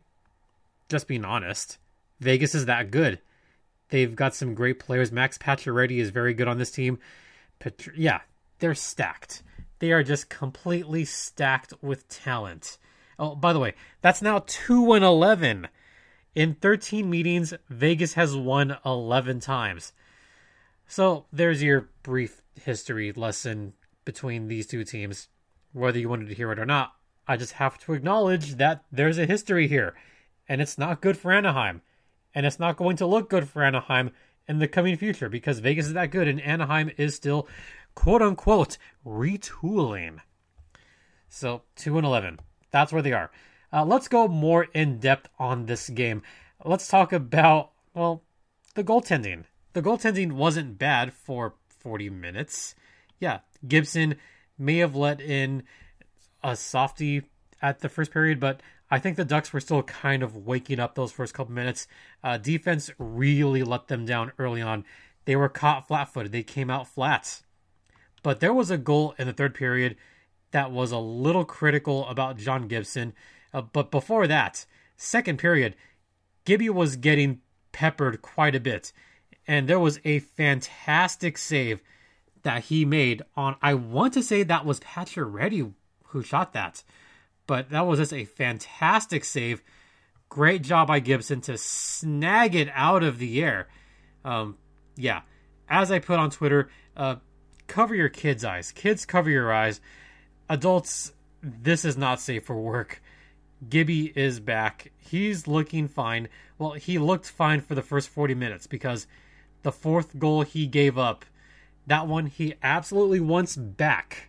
Just 0.89 1.07
being 1.07 1.25
honest, 1.25 1.79
Vegas 2.21 2.55
is 2.55 2.67
that 2.67 2.91
good. 2.91 3.21
They've 3.91 4.15
got 4.15 4.35
some 4.35 4.55
great 4.55 4.79
players. 4.79 5.13
Max 5.13 5.39
Pacioretty 5.39 5.99
is 5.99 6.11
very 6.11 6.35
good 6.35 6.49
on 6.49 6.59
this 6.59 6.71
team. 6.71 6.99
Petr- 7.61 7.93
yeah, 7.97 8.21
they're 8.59 8.75
stacked. 8.75 9.43
They 9.79 9.93
are 9.93 10.03
just 10.03 10.29
completely 10.29 11.05
stacked 11.05 11.75
with 11.81 12.09
talent. 12.09 12.79
Oh, 13.19 13.35
by 13.35 13.53
the 13.53 13.59
way, 13.59 13.75
that's 14.01 14.23
now 14.23 14.45
two 14.47 14.93
and 14.93 15.05
eleven. 15.05 15.69
In 16.35 16.55
13 16.55 17.11
meetings, 17.11 17.53
Vegas 17.69 18.15
has 18.15 18.37
won 18.37 18.77
11 18.85 19.41
times. 19.41 19.93
So 20.87 21.27
there's 21.33 21.63
your 21.63 21.89
brief 22.03 22.43
history 22.55 23.13
lesson 23.13 23.73
between 24.05 24.47
these 24.47 24.67
two 24.67 24.85
teams. 24.85 25.29
Whether 25.73 25.99
you 25.99 26.09
wanted 26.09 26.29
to 26.29 26.35
hear 26.35 26.53
it 26.53 26.59
or 26.59 26.67
not, 26.67 26.93
I 27.27 27.37
just 27.37 27.55
have 27.55 27.77
to 27.81 27.93
acknowledge 27.93 28.55
that 28.55 28.85
there's 28.91 29.19
a 29.19 29.27
history 29.27 29.69
here, 29.69 29.95
and 30.49 30.63
it's 30.63 30.79
not 30.79 31.03
good 31.03 31.19
for 31.19 31.31
Anaheim, 31.31 31.83
and 32.35 32.47
it's 32.47 32.59
not 32.59 32.77
going 32.77 32.97
to 32.97 33.07
look 33.07 33.29
good 33.29 33.49
for 33.49 33.63
Anaheim 33.63 34.13
in 34.49 34.61
the 34.61 34.69
coming 34.69 34.97
future 34.97 35.29
because 35.29 35.59
Vegas 35.59 35.89
is 35.89 35.93
that 35.93 36.11
good, 36.11 36.27
and 36.27 36.41
Anaheim 36.41 36.91
is 36.97 37.15
still 37.15 37.47
quote 37.99 38.23
unquote 38.23 38.79
retooling. 39.05 40.21
So 41.29 41.63
two 41.75 41.99
and 41.99 42.07
eleven, 42.07 42.39
that's 42.71 42.93
where 42.93 43.03
they 43.03 43.13
are. 43.13 43.33
Uh, 43.73 43.85
let's 43.85 44.07
go 44.07 44.29
more 44.29 44.69
in 44.73 45.01
depth 45.01 45.29
on 45.37 45.67
this 45.67 45.89
game. 45.89 46.23
Let's 46.65 46.87
talk 46.87 47.13
about 47.13 47.73
well 47.95 48.23
the 48.77 48.85
goaltending 48.85 49.47
the 49.73 49.83
goaltending 49.83 50.33
wasn't 50.33 50.79
bad 50.79 51.13
for 51.13 51.55
40 51.69 52.09
minutes. 52.09 52.77
Yeah, 53.19 53.41
Gibson 53.67 54.15
may 54.57 54.79
have 54.79 54.95
let 54.95 55.21
in 55.21 55.65
a 56.43 56.55
softy 56.55 57.25
at 57.61 57.81
the 57.81 57.89
first 57.89 58.13
period, 58.13 58.39
but 58.39 58.61
I 58.93 59.01
think 59.01 59.17
the 59.17 59.25
Ducks 59.25 59.53
were 59.53 59.61
still 59.61 59.83
kind 59.83 60.23
of 60.23 60.37
waking 60.37 60.79
up 60.79 60.95
those 60.95 61.11
first 61.11 61.35
couple 61.35 61.53
minutes. 61.53 61.89
Uh, 62.23 62.39
defense 62.39 62.91
really 62.97 63.65
let 63.65 63.89
them 63.89 64.07
down 64.07 64.31
early 64.39 64.63
on. 64.63 64.85
They 65.25 65.35
were 65.35 65.49
caught 65.49 65.89
flat 65.89 66.13
footed, 66.13 66.31
they 66.31 66.45
came 66.45 66.71
out 66.71 66.87
flat. 66.87 67.43
But 68.23 68.41
there 68.41 68.55
was 68.55 68.71
a 68.71 68.79
goal 68.79 69.15
in 69.19 69.27
the 69.27 69.33
third 69.33 69.55
period 69.55 69.97
that 70.51 70.71
was 70.71 70.93
a 70.93 70.99
little 70.99 71.45
critical 71.45 72.07
about 72.09 72.37
John 72.39 72.69
Gibson. 72.69 73.13
Uh, 73.53 73.63
but 73.63 73.91
before 73.91 74.27
that, 74.27 74.67
second 74.97 75.39
period, 75.39 75.77
Gibby 76.45 76.71
was 76.71 76.97
getting 76.97 77.41
peppered 77.73 78.23
quite 78.23 78.55
a 78.55 78.61
bit 78.61 78.93
and 79.49 79.67
there 79.67 79.81
was 79.81 79.99
a 80.05 80.19
fantastic 80.21 81.39
save 81.39 81.81
that 82.43 82.65
he 82.65 82.85
made 82.85 83.23
on. 83.35 83.57
I 83.63 83.75
want 83.75 84.13
to 84.13 84.23
say 84.23 84.43
that 84.43 84.67
was 84.67 84.79
Pacioretty 84.81 85.73
who 86.05 86.23
shot 86.23 86.53
that, 86.53 86.85
but 87.47 87.71
that 87.71 87.87
was 87.87 87.99
just 87.99 88.13
a 88.13 88.27
fantastic 88.27 89.25
save. 89.25 89.63
Great 90.29 90.63
job 90.63 90.89
by 90.89 91.01
Gibson 91.01 91.41
to 91.43 91.57
snag 91.57 92.55
it 92.55 92.69
out 92.75 93.03
of 93.03 93.19
the 93.19 93.43
air. 93.43 93.69
Um, 94.25 94.59
yeah, 94.97 95.23
as 95.69 95.91
I 95.91 95.99
put 95.99 96.19
on 96.19 96.31
Twitter, 96.31 96.69
uh, 96.95 97.17
cover 97.69 97.95
your 97.95 98.09
kids' 98.09 98.45
eyes. 98.45 98.73
Kids, 98.73 99.05
cover 99.07 99.31
your 99.31 99.53
eyes. 99.53 99.81
Adults, 100.49 101.13
this 101.43 101.85
is 101.85 101.97
not 101.97 102.21
safe 102.21 102.45
for 102.45 102.57
work. 102.57 103.01
Gibby 103.69 104.13
is 104.19 104.41
back. 104.41 104.91
He's 104.99 105.47
looking 105.47 105.87
fine. 105.87 106.29
Well, 106.59 106.73
he 106.73 106.99
looked 106.99 107.29
fine 107.29 107.61
for 107.61 107.75
the 107.75 107.83
first 107.83 108.09
40 108.09 108.35
minutes 108.35 108.67
because 108.67 109.07
the 109.63 109.73
fourth 109.73 110.19
goal 110.19 110.43
he 110.43 110.67
gave 110.67 110.99
up. 110.99 111.25
That 111.87 112.07
one 112.07 112.27
he 112.27 112.55
absolutely 112.63 113.21
wants 113.21 113.57
back. 113.57 114.29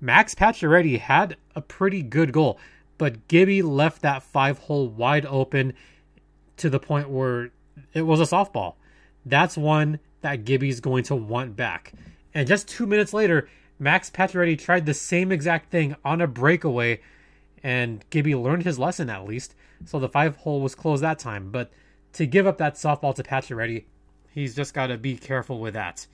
Max 0.00 0.34
Pacioretty 0.34 0.98
had 0.98 1.36
a 1.54 1.60
pretty 1.60 2.02
good 2.02 2.32
goal, 2.32 2.58
but 2.98 3.28
Gibby 3.28 3.62
left 3.62 4.02
that 4.02 4.22
five 4.22 4.58
hole 4.58 4.88
wide 4.88 5.24
open 5.26 5.72
to 6.58 6.68
the 6.68 6.78
point 6.78 7.08
where 7.08 7.50
it 7.94 8.02
was 8.02 8.20
a 8.20 8.24
softball. 8.24 8.74
That's 9.24 9.56
one 9.56 9.98
that 10.20 10.44
Gibby's 10.44 10.80
going 10.80 11.04
to 11.04 11.16
want 11.16 11.56
back. 11.56 11.92
And 12.36 12.46
just 12.46 12.68
two 12.68 12.86
minutes 12.86 13.12
later, 13.12 13.48
Max 13.80 14.10
Pacioretty 14.10 14.58
tried 14.58 14.86
the 14.86 14.94
same 14.94 15.32
exact 15.32 15.72
thing 15.72 15.96
on 16.04 16.20
a 16.20 16.28
breakaway, 16.28 17.00
and 17.64 18.04
Gibby 18.10 18.36
learned 18.36 18.62
his 18.62 18.78
lesson 18.78 19.10
at 19.10 19.26
least. 19.26 19.56
So 19.86 19.98
the 19.98 20.08
five 20.08 20.36
hole 20.36 20.60
was 20.60 20.76
closed 20.76 21.02
that 21.02 21.18
time. 21.18 21.50
But 21.50 21.72
to 22.12 22.26
give 22.26 22.46
up 22.46 22.58
that 22.58 22.74
softball 22.74 23.14
to 23.16 23.24
Pacioretty, 23.24 23.84
He's 24.36 24.54
just 24.54 24.74
got 24.74 24.88
to 24.88 24.98
be 24.98 25.16
careful 25.16 25.58
with 25.60 25.72
that. 25.72 26.06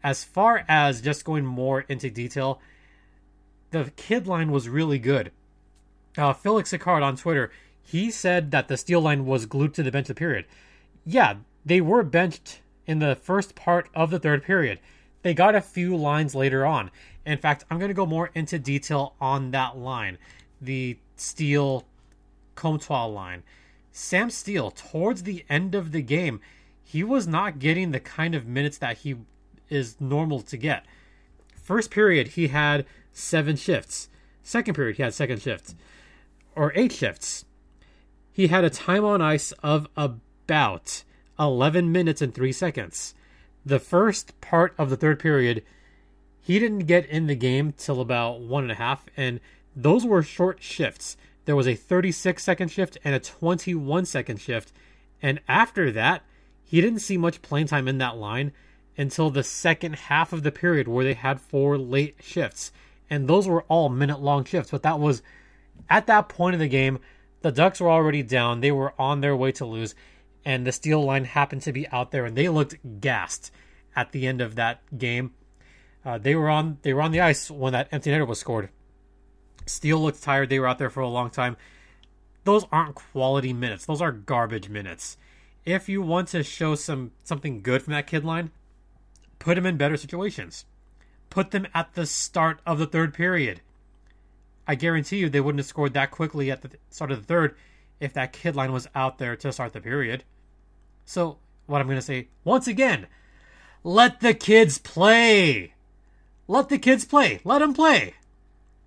As 0.00 0.22
far 0.22 0.64
as 0.68 1.00
just 1.00 1.24
going 1.24 1.44
more 1.44 1.80
into 1.88 2.08
detail, 2.08 2.60
the 3.72 3.90
kid 3.96 4.28
line 4.28 4.52
was 4.52 4.68
really 4.68 5.00
good. 5.00 5.32
Uh, 6.16 6.34
Felix 6.34 6.70
Sicard 6.70 7.02
on 7.02 7.16
Twitter, 7.16 7.50
he 7.82 8.12
said 8.12 8.52
that 8.52 8.68
the 8.68 8.76
Steel 8.76 9.00
line 9.00 9.26
was 9.26 9.46
glued 9.46 9.74
to 9.74 9.82
the 9.82 9.90
bench 9.90 10.08
of 10.08 10.14
the 10.14 10.20
period. 10.20 10.44
Yeah, 11.04 11.34
they 11.66 11.80
were 11.80 12.04
benched 12.04 12.60
in 12.86 13.00
the 13.00 13.16
first 13.16 13.56
part 13.56 13.88
of 13.92 14.10
the 14.10 14.20
third 14.20 14.44
period. 14.44 14.78
They 15.22 15.34
got 15.34 15.54
a 15.54 15.60
few 15.60 15.96
lines 15.96 16.34
later 16.34 16.66
on. 16.66 16.90
In 17.24 17.38
fact, 17.38 17.64
I'm 17.70 17.78
going 17.78 17.88
to 17.90 17.94
go 17.94 18.06
more 18.06 18.30
into 18.34 18.58
detail 18.58 19.14
on 19.20 19.52
that 19.52 19.78
line, 19.78 20.18
the 20.60 20.98
Steel 21.16 21.84
Comtois 22.54 23.06
line. 23.06 23.42
Sam 23.92 24.30
Steel, 24.30 24.70
towards 24.70 25.22
the 25.22 25.44
end 25.48 25.74
of 25.74 25.92
the 25.92 26.02
game, 26.02 26.40
he 26.82 27.04
was 27.04 27.26
not 27.26 27.58
getting 27.58 27.90
the 27.90 28.00
kind 28.00 28.34
of 28.34 28.46
minutes 28.46 28.78
that 28.78 28.98
he 28.98 29.16
is 29.68 30.00
normal 30.00 30.40
to 30.42 30.56
get. 30.56 30.84
First 31.54 31.90
period, 31.90 32.28
he 32.28 32.48
had 32.48 32.84
seven 33.12 33.56
shifts. 33.56 34.08
Second 34.42 34.74
period, 34.74 34.96
he 34.96 35.02
had 35.02 35.14
second 35.14 35.40
shifts 35.40 35.74
or 36.54 36.72
eight 36.74 36.92
shifts. 36.92 37.44
He 38.32 38.48
had 38.48 38.64
a 38.64 38.70
time 38.70 39.04
on 39.04 39.20
ice 39.20 39.52
of 39.62 39.88
about 39.96 41.04
11 41.38 41.92
minutes 41.92 42.22
and 42.22 42.34
three 42.34 42.52
seconds. 42.52 43.14
The 43.64 43.78
first 43.78 44.40
part 44.40 44.74
of 44.76 44.90
the 44.90 44.96
third 44.96 45.18
period, 45.18 45.62
he 46.40 46.58
didn't 46.58 46.86
get 46.86 47.06
in 47.06 47.26
the 47.26 47.36
game 47.36 47.72
till 47.76 48.00
about 48.00 48.40
one 48.40 48.64
and 48.64 48.72
a 48.72 48.76
half, 48.76 49.06
and 49.16 49.40
those 49.74 50.04
were 50.04 50.22
short 50.22 50.62
shifts. 50.62 51.16
There 51.44 51.56
was 51.56 51.66
a 51.66 51.74
36 51.74 52.42
second 52.42 52.68
shift 52.68 52.98
and 53.04 53.14
a 53.14 53.20
21 53.20 54.04
second 54.06 54.40
shift. 54.40 54.72
And 55.20 55.40
after 55.48 55.90
that, 55.92 56.22
he 56.64 56.80
didn't 56.80 57.00
see 57.00 57.16
much 57.16 57.42
playing 57.42 57.66
time 57.66 57.88
in 57.88 57.98
that 57.98 58.16
line 58.16 58.52
until 58.96 59.30
the 59.30 59.42
second 59.42 59.94
half 59.94 60.32
of 60.32 60.42
the 60.42 60.52
period 60.52 60.88
where 60.88 61.04
they 61.04 61.14
had 61.14 61.40
four 61.40 61.78
late 61.78 62.16
shifts. 62.20 62.72
And 63.08 63.28
those 63.28 63.48
were 63.48 63.62
all 63.64 63.88
minute 63.88 64.20
long 64.20 64.44
shifts. 64.44 64.70
But 64.70 64.82
that 64.82 64.98
was 64.98 65.22
at 65.88 66.06
that 66.06 66.28
point 66.28 66.54
of 66.54 66.60
the 66.60 66.68
game, 66.68 66.98
the 67.42 67.52
Ducks 67.52 67.80
were 67.80 67.90
already 67.90 68.22
down. 68.22 68.60
They 68.60 68.72
were 68.72 68.94
on 68.98 69.20
their 69.20 69.36
way 69.36 69.52
to 69.52 69.66
lose. 69.66 69.94
And 70.44 70.66
the 70.66 70.72
Steel 70.72 71.04
line 71.04 71.24
happened 71.24 71.62
to 71.62 71.72
be 71.72 71.88
out 71.88 72.10
there 72.10 72.24
and 72.24 72.36
they 72.36 72.48
looked 72.48 73.00
gassed 73.00 73.52
at 73.94 74.12
the 74.12 74.26
end 74.26 74.40
of 74.40 74.56
that 74.56 74.80
game. 74.96 75.32
Uh, 76.04 76.18
they 76.18 76.34
were 76.34 76.50
on 76.50 76.78
they 76.82 76.92
were 76.92 77.02
on 77.02 77.12
the 77.12 77.20
ice 77.20 77.50
when 77.50 77.72
that 77.74 77.88
empty 77.92 78.10
netter 78.10 78.26
was 78.26 78.40
scored. 78.40 78.70
Steel 79.66 80.00
looked 80.00 80.22
tired. 80.22 80.48
They 80.48 80.58
were 80.58 80.66
out 80.66 80.78
there 80.78 80.90
for 80.90 81.00
a 81.00 81.08
long 81.08 81.30
time. 81.30 81.56
Those 82.44 82.64
aren't 82.72 82.96
quality 82.96 83.52
minutes. 83.52 83.86
Those 83.86 84.02
are 84.02 84.10
garbage 84.10 84.68
minutes 84.68 85.16
if 85.64 85.88
you 85.88 86.02
want 86.02 86.28
to 86.28 86.42
show 86.42 86.74
some 86.74 87.12
something 87.22 87.62
good 87.62 87.82
from 87.82 87.92
that 87.92 88.06
kid 88.06 88.24
line, 88.24 88.50
put 89.38 89.58
him 89.58 89.66
in 89.66 89.76
better 89.76 89.96
situations. 89.96 90.64
Put 91.30 91.50
them 91.50 91.66
at 91.74 91.94
the 91.94 92.06
start 92.06 92.60
of 92.66 92.78
the 92.78 92.86
third 92.86 93.14
period. 93.14 93.60
I 94.66 94.74
guarantee 94.74 95.18
you 95.18 95.28
they 95.28 95.40
wouldn't 95.40 95.60
have 95.60 95.66
scored 95.66 95.94
that 95.94 96.10
quickly 96.10 96.50
at 96.50 96.62
the 96.62 96.70
start 96.90 97.10
of 97.10 97.20
the 97.20 97.26
third 97.26 97.56
if 98.00 98.12
that 98.12 98.32
kid 98.32 98.54
line 98.54 98.72
was 98.72 98.88
out 98.94 99.18
there 99.18 99.36
to 99.36 99.52
start 99.52 99.72
the 99.72 99.80
period. 99.80 100.24
So, 101.04 101.38
what 101.66 101.80
I'm 101.80 101.86
going 101.86 101.98
to 101.98 102.02
say 102.02 102.28
once 102.44 102.66
again, 102.66 103.06
let 103.84 104.20
the 104.20 104.34
kids 104.34 104.78
play. 104.78 105.74
Let 106.48 106.68
the 106.68 106.78
kids 106.78 107.04
play. 107.04 107.40
Let 107.44 107.60
them 107.60 107.74
play. 107.74 108.14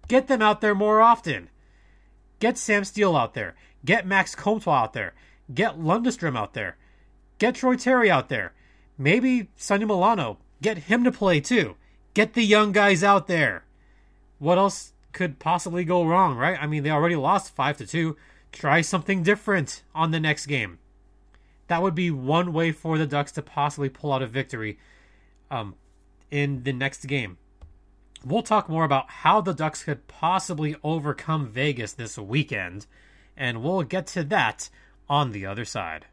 Get 0.08 0.28
them 0.28 0.42
out 0.42 0.62
there 0.62 0.76
more 0.76 1.02
often. 1.02 1.50
Get 2.40 2.58
Sam 2.58 2.84
Steel 2.84 3.16
out 3.16 3.34
there. 3.34 3.56
Get 3.84 4.06
Max 4.06 4.36
Comtois 4.36 4.84
out 4.84 4.94
there. 4.94 5.14
Get 5.54 5.80
Lundestrom 5.80 6.38
out 6.38 6.54
there. 6.54 6.78
Get 7.40 7.56
Troy 7.56 7.76
Terry 7.76 8.10
out 8.10 8.30
there. 8.30 8.54
Maybe 8.98 9.50
Sonny 9.56 9.86
Milano. 9.86 10.38
Get 10.62 10.78
him 10.90 11.04
to 11.04 11.12
play 11.12 11.40
too. 11.40 11.76
Get 12.14 12.34
the 12.34 12.44
young 12.44 12.72
guys 12.72 13.04
out 13.04 13.28
there. 13.28 13.66
what 14.40 14.58
else 14.58 14.94
could 15.12 15.40
possibly 15.40 15.86
go 15.86 16.04
wrong, 16.04 16.36
right? 16.36 16.62
I 16.62 16.68
mean, 16.68 16.84
they 16.84 16.92
already 16.92 17.16
lost 17.16 17.56
5 17.56 17.78
to 17.78 17.88
2. 17.88 18.18
Try 18.52 18.82
something 18.82 19.24
different 19.24 19.84
on 19.94 20.12
the 20.12 20.20
next 20.20 20.46
game. 20.46 20.78
That 21.68 21.82
would 21.82 21.96
be 21.96 22.12
one 22.12 22.54
way 22.54 22.72
for 22.72 22.98
the 22.98 23.08
Ducks 23.08 23.32
to 23.34 23.42
possibly 23.42 23.90
pull 23.90 24.14
out 24.14 24.22
a 24.22 24.28
victory 24.28 24.78
um, 25.50 25.76
in 26.30 26.64
the 26.64 26.74
next 26.74 27.06
game. 27.06 27.38
We'll 28.24 28.44
talk 28.44 28.70
more 28.70 28.86
about 28.86 29.10
how 29.10 29.42
the 29.42 29.54
Ducks 29.54 29.84
could 29.84 30.08
possibly 30.08 30.76
overcome 30.84 31.48
Vegas 31.48 31.94
this 31.94 32.18
weekend, 32.18 32.86
and 33.36 33.64
we'll 33.64 33.84
get 33.84 34.08
to 34.08 34.24
that 34.26 34.70
on 35.10 35.32
the 35.32 35.46
other 35.46 35.66
side. 35.66 36.06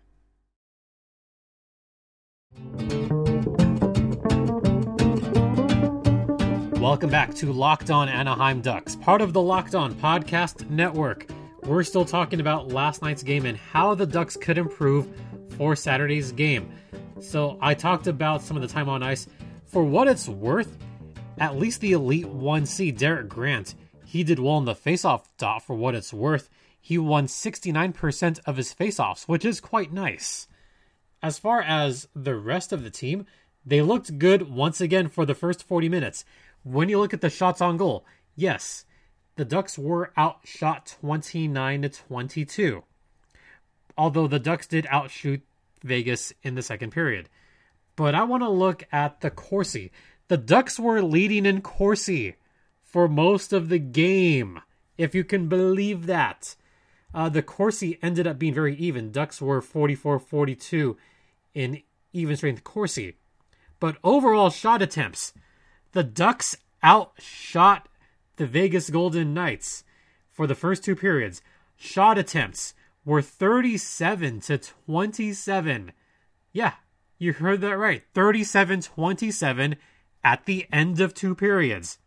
Welcome 6.80 7.10
back 7.10 7.34
to 7.36 7.52
Locked 7.52 7.90
On 7.90 8.08
Anaheim 8.08 8.60
Ducks, 8.60 8.96
part 8.96 9.20
of 9.20 9.32
the 9.32 9.40
Locked 9.40 9.74
On 9.74 9.94
Podcast 9.94 10.68
Network. 10.68 11.26
We're 11.62 11.84
still 11.84 12.04
talking 12.04 12.40
about 12.40 12.72
last 12.72 13.02
night's 13.02 13.22
game 13.22 13.46
and 13.46 13.56
how 13.56 13.94
the 13.94 14.06
Ducks 14.06 14.36
could 14.36 14.58
improve 14.58 15.08
for 15.52 15.76
Saturday's 15.76 16.32
game. 16.32 16.72
So 17.20 17.58
I 17.60 17.74
talked 17.74 18.06
about 18.06 18.42
some 18.42 18.56
of 18.56 18.62
the 18.62 18.68
time 18.68 18.88
on 18.88 19.02
ice. 19.02 19.26
For 19.66 19.84
what 19.84 20.08
it's 20.08 20.28
worth, 20.28 20.76
at 21.38 21.56
least 21.56 21.80
the 21.80 21.92
Elite 21.92 22.26
1C, 22.26 22.96
Derek 22.96 23.28
Grant, 23.28 23.74
he 24.04 24.24
did 24.24 24.38
well 24.38 24.58
in 24.58 24.64
the 24.64 24.74
faceoff 24.74 25.24
dot 25.38 25.64
for 25.64 25.74
what 25.74 25.94
it's 25.94 26.12
worth. 26.12 26.50
He 26.80 26.98
won 26.98 27.26
69% 27.26 28.40
of 28.44 28.56
his 28.56 28.74
faceoffs, 28.74 29.28
which 29.28 29.44
is 29.44 29.60
quite 29.60 29.92
nice. 29.92 30.48
As 31.22 31.38
far 31.38 31.62
as 31.62 32.08
the 32.14 32.34
rest 32.34 32.72
of 32.72 32.82
the 32.82 32.90
team, 32.90 33.24
they 33.64 33.80
looked 33.80 34.18
good 34.18 34.50
once 34.50 34.80
again 34.80 35.08
for 35.08 35.24
the 35.24 35.34
first 35.34 35.62
40 35.62 35.88
minutes. 35.88 36.24
When 36.64 36.88
you 36.88 36.98
look 36.98 37.14
at 37.14 37.20
the 37.20 37.30
shots 37.30 37.60
on 37.60 37.76
goal, 37.76 38.04
yes, 38.34 38.84
the 39.36 39.44
Ducks 39.44 39.78
were 39.78 40.12
outshot 40.18 40.96
29 41.00 41.82
to 41.82 41.88
22. 41.88 42.84
Although 43.96 44.28
the 44.28 44.38
Ducks 44.38 44.66
did 44.66 44.86
outshoot 44.88 45.42
Vegas 45.82 46.32
in 46.42 46.54
the 46.54 46.62
second 46.62 46.90
period. 46.90 47.28
But 47.96 48.14
I 48.14 48.24
want 48.24 48.42
to 48.42 48.48
look 48.48 48.84
at 48.92 49.20
the 49.20 49.30
Corsi. 49.30 49.90
The 50.28 50.36
Ducks 50.36 50.78
were 50.78 51.02
leading 51.02 51.44
in 51.44 51.60
Corsi 51.60 52.36
for 52.82 53.08
most 53.08 53.52
of 53.52 53.68
the 53.68 53.78
game, 53.78 54.60
if 54.96 55.14
you 55.14 55.24
can 55.24 55.48
believe 55.48 56.06
that. 56.06 56.56
Uh, 57.14 57.28
the 57.28 57.42
Corsi 57.42 57.98
ended 58.02 58.26
up 58.26 58.38
being 58.38 58.54
very 58.54 58.74
even. 58.76 59.12
Ducks 59.12 59.42
were 59.42 59.60
44 59.60 60.18
42 60.18 60.96
in 61.54 61.82
even 62.12 62.36
strength 62.36 62.64
Corsi. 62.64 63.16
But 63.80 63.98
overall 64.02 64.50
shot 64.50 64.80
attempts, 64.80 65.32
the 65.92 66.04
Ducks 66.04 66.56
outshot 66.82 67.88
the 68.36 68.46
Vegas 68.46 68.90
Golden 68.90 69.34
Knights 69.34 69.84
for 70.30 70.46
the 70.46 70.54
first 70.54 70.84
two 70.84 70.96
periods. 70.96 71.42
Shot 71.76 72.16
attempts 72.16 72.74
were 73.04 73.22
37 73.22 74.40
to 74.40 74.58
27. 74.58 75.92
Yeah, 76.52 76.74
you 77.18 77.32
heard 77.32 77.60
that 77.60 77.78
right. 77.78 78.02
37 78.14 78.82
27 78.82 79.76
at 80.24 80.44
the 80.46 80.66
end 80.72 81.00
of 81.00 81.14
two 81.14 81.34
periods. 81.34 81.98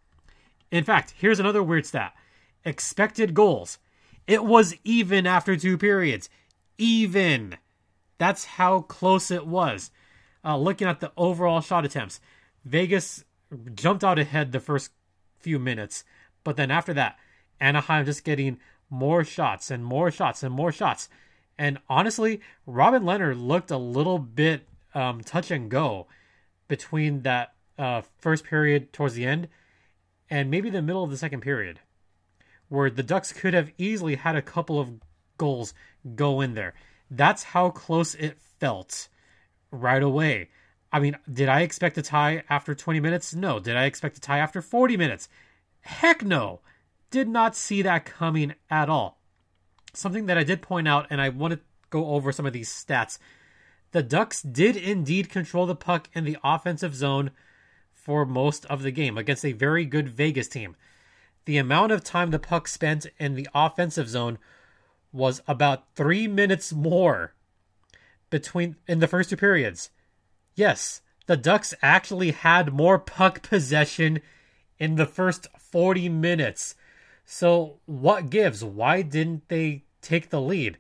In 0.72 0.84
fact, 0.84 1.14
here's 1.18 1.40
another 1.40 1.64
weird 1.64 1.86
stat 1.86 2.14
expected 2.64 3.34
goals. 3.34 3.78
It 4.28 4.44
was 4.44 4.76
even 4.84 5.28
after 5.28 5.56
two 5.56 5.78
periods. 5.78 6.30
Even. 6.78 7.58
That's 8.18 8.46
how 8.46 8.82
close 8.82 9.30
it 9.30 9.46
was. 9.46 9.92
Uh, 10.44 10.58
looking 10.58 10.88
at 10.88 11.00
the 11.00 11.12
overall 11.18 11.62
shot 11.62 11.86
attempts, 11.86 12.20
Vegas 12.64 13.24
jumped 13.74 14.04
out 14.04 14.20
ahead 14.20 14.52
the 14.52 14.60
first 14.60 14.92
few 15.40 15.60
minutes, 15.60 16.04
but 16.44 16.56
then 16.56 16.72
after 16.72 16.94
that, 16.94 17.18
Anaheim 17.60 18.06
just 18.06 18.24
getting 18.24 18.58
more 18.90 19.24
shots 19.24 19.72
and 19.72 19.84
more 19.84 20.12
shots 20.12 20.44
and 20.44 20.54
more 20.54 20.72
shots. 20.72 21.10
And 21.58 21.80
honestly, 21.90 22.42
Robin 22.66 23.04
Lehner 23.04 23.36
looked 23.40 23.72
a 23.72 23.78
little 23.78 24.20
bit 24.20 24.68
um, 24.94 25.22
touch 25.22 25.52
and 25.52 25.70
go 25.70 26.08
between 26.68 27.22
that 27.22 27.54
uh, 27.78 28.02
first 28.18 28.44
period 28.44 28.94
towards 28.94 29.16
the 29.16 29.26
end 29.26 29.48
and 30.30 30.50
maybe 30.50 30.70
the 30.70 30.82
middle 30.82 31.04
of 31.04 31.12
the 31.12 31.18
second 31.18 31.42
period, 31.42 31.80
where 32.70 32.90
the 32.90 33.04
Ducks 33.04 33.32
could 33.32 33.54
have 33.54 33.72
easily 33.78 34.16
had 34.16 34.36
a 34.36 34.42
couple 34.42 34.80
of 34.80 34.92
goals 35.38 35.74
go 36.16 36.42
in 36.42 36.54
there. 36.56 36.74
That's 37.10 37.44
how 37.44 37.70
close 37.70 38.16
it 38.16 38.40
felt 38.60 39.08
right 39.72 40.02
away. 40.02 40.50
I 40.92 41.00
mean, 41.00 41.18
did 41.32 41.50
I 41.50 41.62
expect 41.62 41.98
a 41.98 42.02
tie 42.02 42.44
after 42.50 42.74
20 42.74 43.00
minutes? 43.00 43.36
No. 43.36 43.60
Did 43.60 43.76
I 43.76 43.86
expect 43.86 44.18
a 44.18 44.22
tie 44.22 44.40
after 44.40 44.62
40 44.62 44.98
minutes? 44.98 45.30
Heck 45.82 46.24
no 46.24 46.62
did 47.16 47.30
not 47.30 47.56
see 47.56 47.82
that 47.82 48.04
coming 48.04 48.56
at 48.70 48.90
all. 48.90 49.22
Something 49.94 50.26
that 50.26 50.38
I 50.38 50.44
did 50.44 50.62
point 50.62 50.86
out, 50.86 51.08
and 51.10 51.22
I 51.22 51.30
want 51.30 51.54
to 51.54 51.62
go 51.90 52.08
over 52.08 52.34
some 52.34 52.46
of 52.46 52.52
these 52.52 52.70
stats. 52.70 53.18
The 53.94 54.04
Ducks 54.04 54.42
did 54.42 54.76
indeed 54.76 55.30
control 55.30 55.66
the 55.66 55.78
puck 55.78 56.10
in 56.12 56.26
the 56.26 56.38
offensive 56.44 56.94
zone 56.94 57.32
for 57.94 58.26
most 58.26 58.66
of 58.66 58.84
the 58.84 58.92
game 58.92 59.18
against 59.18 59.46
a 59.46 59.54
very 59.54 59.86
good 59.86 60.10
Vegas 60.10 60.50
team. 60.50 60.76
The 61.46 61.58
amount 61.58 61.94
of 61.94 62.04
time 62.04 62.32
the 62.32 62.38
puck 62.38 62.68
spent 62.68 63.06
in 63.18 63.36
the 63.36 63.48
offensive 63.56 64.10
zone 64.10 64.38
was 65.14 65.42
about 65.48 65.86
three 65.96 66.28
minutes 66.28 66.74
more 66.74 67.34
between 68.30 68.76
in 68.90 69.00
the 69.00 69.08
first 69.08 69.30
two 69.30 69.38
periods. 69.38 69.90
Yes, 70.54 71.02
the 71.28 71.38
Ducks 71.38 71.74
actually 71.82 72.32
had 72.32 72.74
more 72.74 73.00
puck 73.00 73.42
possession 73.42 74.20
in 74.78 74.96
the 74.96 75.06
first 75.06 75.48
40 75.58 76.10
minutes 76.10 76.76
so, 77.26 77.80
what 77.86 78.30
gives? 78.30 78.64
Why 78.64 79.02
didn't 79.02 79.50
they 79.50 79.84
take 80.02 80.30
the 80.30 80.42
lead? 80.42 80.78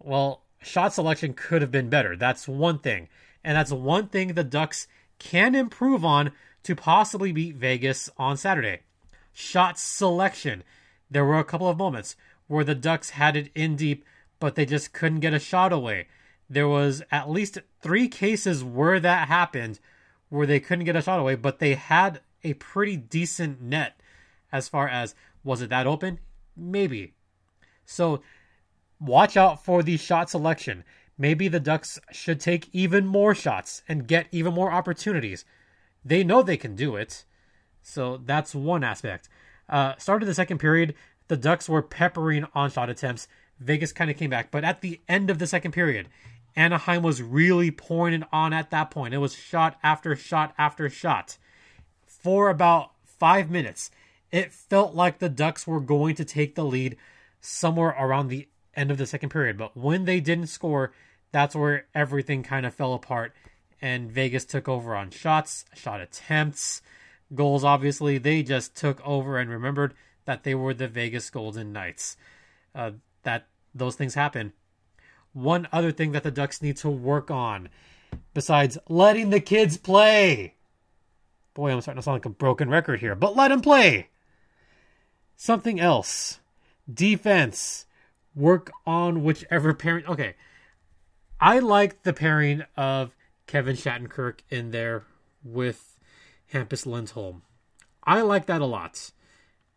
Well, 0.00 0.42
shot 0.60 0.92
selection 0.92 1.34
could 1.34 1.62
have 1.62 1.70
been 1.70 1.88
better. 1.88 2.16
That's 2.16 2.48
one 2.48 2.80
thing. 2.80 3.08
And 3.44 3.56
that's 3.56 3.70
one 3.70 4.08
thing 4.08 4.28
the 4.28 4.44
Ducks 4.44 4.88
can 5.18 5.54
improve 5.54 6.04
on 6.04 6.32
to 6.64 6.74
possibly 6.74 7.32
beat 7.32 7.54
Vegas 7.54 8.10
on 8.18 8.36
Saturday. 8.36 8.80
Shot 9.32 9.78
selection. 9.78 10.64
There 11.10 11.24
were 11.24 11.38
a 11.38 11.44
couple 11.44 11.68
of 11.68 11.78
moments 11.78 12.16
where 12.48 12.64
the 12.64 12.74
Ducks 12.74 13.10
had 13.10 13.36
it 13.36 13.50
in 13.54 13.76
deep, 13.76 14.04
but 14.40 14.56
they 14.56 14.66
just 14.66 14.92
couldn't 14.92 15.20
get 15.20 15.34
a 15.34 15.38
shot 15.38 15.72
away. 15.72 16.08
There 16.50 16.68
was 16.68 17.02
at 17.12 17.30
least 17.30 17.58
three 17.80 18.08
cases 18.08 18.64
where 18.64 18.98
that 18.98 19.28
happened 19.28 19.78
where 20.28 20.46
they 20.46 20.60
couldn't 20.60 20.84
get 20.84 20.96
a 20.96 21.02
shot 21.02 21.20
away, 21.20 21.36
but 21.36 21.58
they 21.58 21.74
had 21.74 22.20
a 22.42 22.54
pretty 22.54 22.96
decent 22.96 23.60
net 23.60 24.00
as 24.52 24.68
far 24.68 24.88
as 24.88 25.14
was 25.44 25.62
it 25.62 25.70
that 25.70 25.86
open? 25.86 26.18
Maybe. 26.56 27.14
So 27.84 28.22
watch 29.00 29.36
out 29.36 29.64
for 29.64 29.82
the 29.82 29.96
shot 29.96 30.30
selection. 30.30 30.84
Maybe 31.16 31.48
the 31.48 31.60
Ducks 31.60 31.98
should 32.12 32.40
take 32.40 32.68
even 32.72 33.06
more 33.06 33.34
shots 33.34 33.82
and 33.88 34.06
get 34.06 34.28
even 34.30 34.54
more 34.54 34.70
opportunities. 34.70 35.44
They 36.04 36.22
know 36.22 36.42
they 36.42 36.56
can 36.56 36.76
do 36.76 36.96
it. 36.96 37.24
So 37.82 38.18
that's 38.18 38.54
one 38.54 38.84
aspect. 38.84 39.28
Uh, 39.68 39.94
started 39.98 40.26
the 40.26 40.34
second 40.34 40.58
period, 40.58 40.94
the 41.28 41.36
Ducks 41.36 41.68
were 41.68 41.82
peppering 41.82 42.46
on 42.54 42.70
shot 42.70 42.88
attempts. 42.88 43.28
Vegas 43.58 43.92
kind 43.92 44.10
of 44.10 44.16
came 44.16 44.30
back. 44.30 44.50
But 44.50 44.64
at 44.64 44.80
the 44.80 45.00
end 45.08 45.30
of 45.30 45.38
the 45.38 45.46
second 45.46 45.72
period, 45.72 46.08
Anaheim 46.56 47.02
was 47.02 47.22
really 47.22 47.70
pouring 47.70 48.14
it 48.14 48.28
on 48.32 48.52
at 48.52 48.70
that 48.70 48.90
point. 48.90 49.14
It 49.14 49.18
was 49.18 49.34
shot 49.34 49.78
after 49.82 50.14
shot 50.16 50.54
after 50.58 50.88
shot 50.88 51.38
for 52.06 52.48
about 52.48 52.92
five 53.04 53.50
minutes 53.50 53.90
it 54.30 54.52
felt 54.52 54.94
like 54.94 55.18
the 55.18 55.28
Ducks 55.28 55.66
were 55.66 55.80
going 55.80 56.14
to 56.16 56.24
take 56.24 56.54
the 56.54 56.64
lead 56.64 56.96
somewhere 57.40 57.96
around 57.98 58.28
the 58.28 58.48
end 58.74 58.90
of 58.90 58.98
the 58.98 59.06
second 59.06 59.30
period. 59.30 59.56
But 59.56 59.76
when 59.76 60.04
they 60.04 60.20
didn't 60.20 60.48
score, 60.48 60.92
that's 61.32 61.54
where 61.54 61.86
everything 61.94 62.42
kind 62.42 62.66
of 62.66 62.74
fell 62.74 62.94
apart. 62.94 63.32
And 63.80 64.10
Vegas 64.10 64.44
took 64.44 64.68
over 64.68 64.94
on 64.94 65.10
shots, 65.10 65.64
shot 65.74 66.00
attempts, 66.00 66.82
goals. 67.34 67.64
Obviously, 67.64 68.18
they 68.18 68.42
just 68.42 68.76
took 68.76 69.04
over 69.06 69.38
and 69.38 69.48
remembered 69.48 69.94
that 70.24 70.42
they 70.42 70.54
were 70.54 70.74
the 70.74 70.88
Vegas 70.88 71.30
Golden 71.30 71.72
Knights. 71.72 72.16
Uh, 72.74 72.92
that 73.22 73.46
those 73.74 73.94
things 73.94 74.14
happen. 74.14 74.52
One 75.32 75.68
other 75.72 75.92
thing 75.92 76.12
that 76.12 76.22
the 76.22 76.30
Ducks 76.30 76.60
need 76.60 76.76
to 76.78 76.90
work 76.90 77.30
on, 77.30 77.68
besides 78.34 78.78
letting 78.88 79.30
the 79.30 79.40
kids 79.40 79.76
play. 79.76 80.54
Boy, 81.54 81.72
I'm 81.72 81.80
starting 81.80 82.00
to 82.00 82.04
sound 82.04 82.16
like 82.16 82.24
a 82.24 82.30
broken 82.30 82.68
record 82.68 83.00
here, 83.00 83.14
but 83.14 83.36
let 83.36 83.48
them 83.48 83.60
play 83.60 84.08
something 85.38 85.80
else. 85.80 86.40
Defense. 86.92 87.86
Work 88.34 88.70
on 88.86 89.24
whichever 89.24 89.72
pairing. 89.72 90.04
Okay. 90.06 90.34
I 91.40 91.60
like 91.60 92.02
the 92.02 92.12
pairing 92.12 92.64
of 92.76 93.14
Kevin 93.46 93.76
Shattenkirk 93.76 94.40
in 94.50 94.72
there 94.72 95.04
with 95.42 95.96
Hampus 96.52 96.84
Lindholm. 96.84 97.42
I 98.04 98.20
like 98.20 98.46
that 98.46 98.60
a 98.60 98.66
lot. 98.66 99.12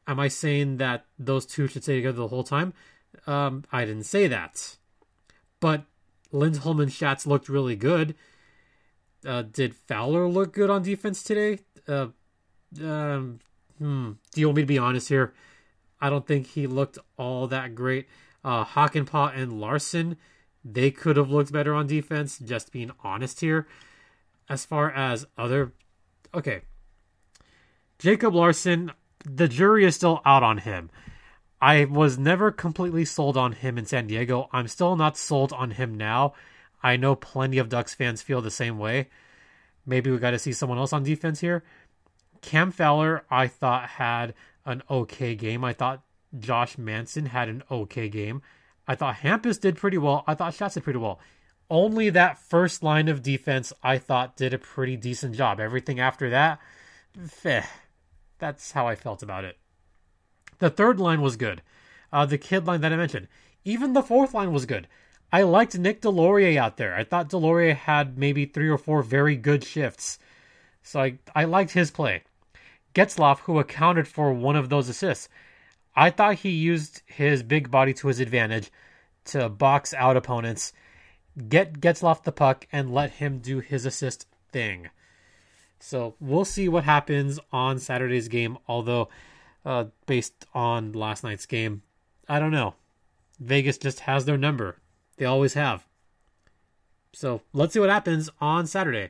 Am 0.07 0.19
I 0.19 0.27
saying 0.27 0.77
that 0.77 1.05
those 1.17 1.45
two 1.45 1.67
should 1.67 1.83
stay 1.83 1.95
together 1.95 2.17
the 2.17 2.27
whole 2.27 2.43
time? 2.43 2.73
Um, 3.27 3.63
I 3.71 3.85
didn't 3.85 4.03
say 4.03 4.27
that. 4.27 4.77
But 5.59 5.83
Lindholm 6.31 6.79
and 6.79 6.91
Schatz 6.91 7.27
looked 7.27 7.49
really 7.49 7.75
good. 7.75 8.15
Uh, 9.25 9.43
did 9.43 9.75
Fowler 9.75 10.27
look 10.27 10.53
good 10.53 10.69
on 10.69 10.81
defense 10.81 11.21
today? 11.21 11.59
Uh, 11.87 12.07
um, 12.83 13.39
hmm, 13.77 14.13
do 14.33 14.41
you 14.41 14.47
want 14.47 14.57
me 14.57 14.63
to 14.63 14.67
be 14.67 14.79
honest 14.79 15.09
here? 15.09 15.33
I 16.01 16.09
don't 16.09 16.25
think 16.25 16.47
he 16.47 16.67
looked 16.67 16.97
all 17.17 17.47
that 17.47 17.75
great. 17.75 18.07
Uh, 18.43 18.65
Hakanpää 18.65 19.37
and 19.37 19.61
Larsson, 19.61 20.17
they 20.65 20.89
could 20.91 21.15
have 21.17 21.29
looked 21.29 21.51
better 21.51 21.75
on 21.75 21.87
defense, 21.87 22.39
just 22.39 22.71
being 22.71 22.91
honest 23.03 23.41
here. 23.41 23.67
As 24.49 24.65
far 24.65 24.91
as 24.91 25.27
other. 25.37 25.73
Okay. 26.33 26.61
Jacob 27.99 28.33
Larsson, 28.33 28.91
the 29.23 29.47
jury 29.47 29.85
is 29.85 29.95
still 29.95 30.21
out 30.25 30.43
on 30.43 30.59
him. 30.59 30.89
I 31.61 31.85
was 31.85 32.17
never 32.17 32.51
completely 32.51 33.05
sold 33.05 33.37
on 33.37 33.51
him 33.51 33.77
in 33.77 33.85
San 33.85 34.07
Diego. 34.07 34.49
I'm 34.51 34.67
still 34.67 34.95
not 34.95 35.15
sold 35.15 35.53
on 35.53 35.71
him 35.71 35.95
now. 35.95 36.33
I 36.81 36.97
know 36.97 37.15
plenty 37.15 37.59
of 37.59 37.69
Ducks 37.69 37.93
fans 37.93 38.23
feel 38.23 38.41
the 38.41 38.49
same 38.49 38.79
way. 38.79 39.09
Maybe 39.85 40.09
we 40.09 40.17
got 40.17 40.31
to 40.31 40.39
see 40.39 40.53
someone 40.53 40.79
else 40.79 40.93
on 40.93 41.03
defense 41.03 41.39
here. 41.39 41.63
Cam 42.41 42.71
Fowler, 42.71 43.23
I 43.29 43.47
thought, 43.47 43.87
had 43.87 44.33
an 44.65 44.83
okay 44.89 45.35
game. 45.35 45.63
I 45.63 45.73
thought 45.73 46.03
Josh 46.37 46.77
Manson 46.77 47.27
had 47.27 47.49
an 47.49 47.63
okay 47.69 48.09
game. 48.09 48.41
I 48.87 48.95
thought 48.95 49.17
Hampus 49.17 49.59
did 49.59 49.77
pretty 49.77 49.97
well. 49.97 50.23
I 50.27 50.35
thought 50.35 50.53
Schatz 50.53 50.75
did 50.75 50.83
pretty 50.83 50.99
well. 50.99 51.19
Only 51.69 52.09
that 52.09 52.37
first 52.37 52.83
line 52.83 53.07
of 53.07 53.23
defense 53.23 53.71
I 53.81 53.97
thought 53.97 54.35
did 54.35 54.53
a 54.53 54.57
pretty 54.57 54.97
decent 54.97 55.35
job. 55.35 55.59
Everything 55.59 55.99
after 55.99 56.29
that, 56.29 56.59
feh. 57.27 57.63
That's 58.39 58.71
how 58.71 58.87
I 58.87 58.95
felt 58.95 59.23
about 59.23 59.45
it. 59.45 59.57
The 60.59 60.69
third 60.69 60.99
line 60.99 61.21
was 61.21 61.37
good. 61.37 61.61
Uh, 62.11 62.25
the 62.25 62.37
kid 62.37 62.67
line 62.67 62.81
that 62.81 62.91
I 62.91 62.97
mentioned. 62.97 63.27
Even 63.63 63.93
the 63.93 64.03
fourth 64.03 64.33
line 64.33 64.51
was 64.51 64.65
good. 64.65 64.87
I 65.31 65.43
liked 65.43 65.77
Nick 65.77 66.01
Deslauriers 66.01 66.57
out 66.57 66.77
there. 66.77 66.93
I 66.93 67.03
thought 67.03 67.29
Deslauriers 67.29 67.75
had 67.75 68.17
maybe 68.17 68.45
three 68.45 68.67
or 68.67 68.77
four 68.77 69.01
very 69.01 69.37
good 69.37 69.63
shifts. 69.63 70.19
So 70.83 70.99
I, 70.99 71.19
I 71.33 71.45
liked 71.45 71.71
his 71.71 71.91
play. 71.91 72.23
Getzlaf, 72.93 73.39
who 73.39 73.59
accounted 73.59 74.07
for 74.07 74.33
one 74.33 74.55
of 74.55 74.69
those 74.69 74.89
assists, 74.89 75.29
I 75.95 76.09
thought 76.09 76.35
he 76.35 76.49
used 76.49 77.01
his 77.05 77.43
big 77.43 77.69
body 77.69 77.93
to 77.95 78.07
his 78.07 78.19
advantage 78.19 78.71
to 79.25 79.49
box 79.49 79.93
out 79.93 80.17
opponents, 80.17 80.73
get 81.49 81.79
Getzlaf 81.79 82.23
the 82.23 82.31
puck, 82.31 82.67
and 82.71 82.93
let 82.93 83.11
him 83.11 83.39
do 83.39 83.59
his 83.59 83.85
assist 83.85 84.27
thing. 84.51 84.89
So 85.79 86.15
we'll 86.19 86.45
see 86.45 86.69
what 86.69 86.83
happens 86.83 87.39
on 87.51 87.79
Saturday's 87.79 88.27
game. 88.27 88.57
Although, 88.67 89.09
uh, 89.65 89.85
based 90.05 90.45
on 90.53 90.91
last 90.93 91.23
night's 91.23 91.45
game, 91.45 91.81
I 92.29 92.39
don't 92.39 92.51
know. 92.51 92.75
Vegas 93.39 93.77
just 93.77 94.01
has 94.01 94.25
their 94.25 94.37
number. 94.37 94.77
They 95.17 95.25
always 95.25 95.55
have. 95.55 95.85
So 97.13 97.41
let's 97.51 97.73
see 97.73 97.79
what 97.79 97.89
happens 97.89 98.29
on 98.39 98.67
Saturday. 98.67 99.09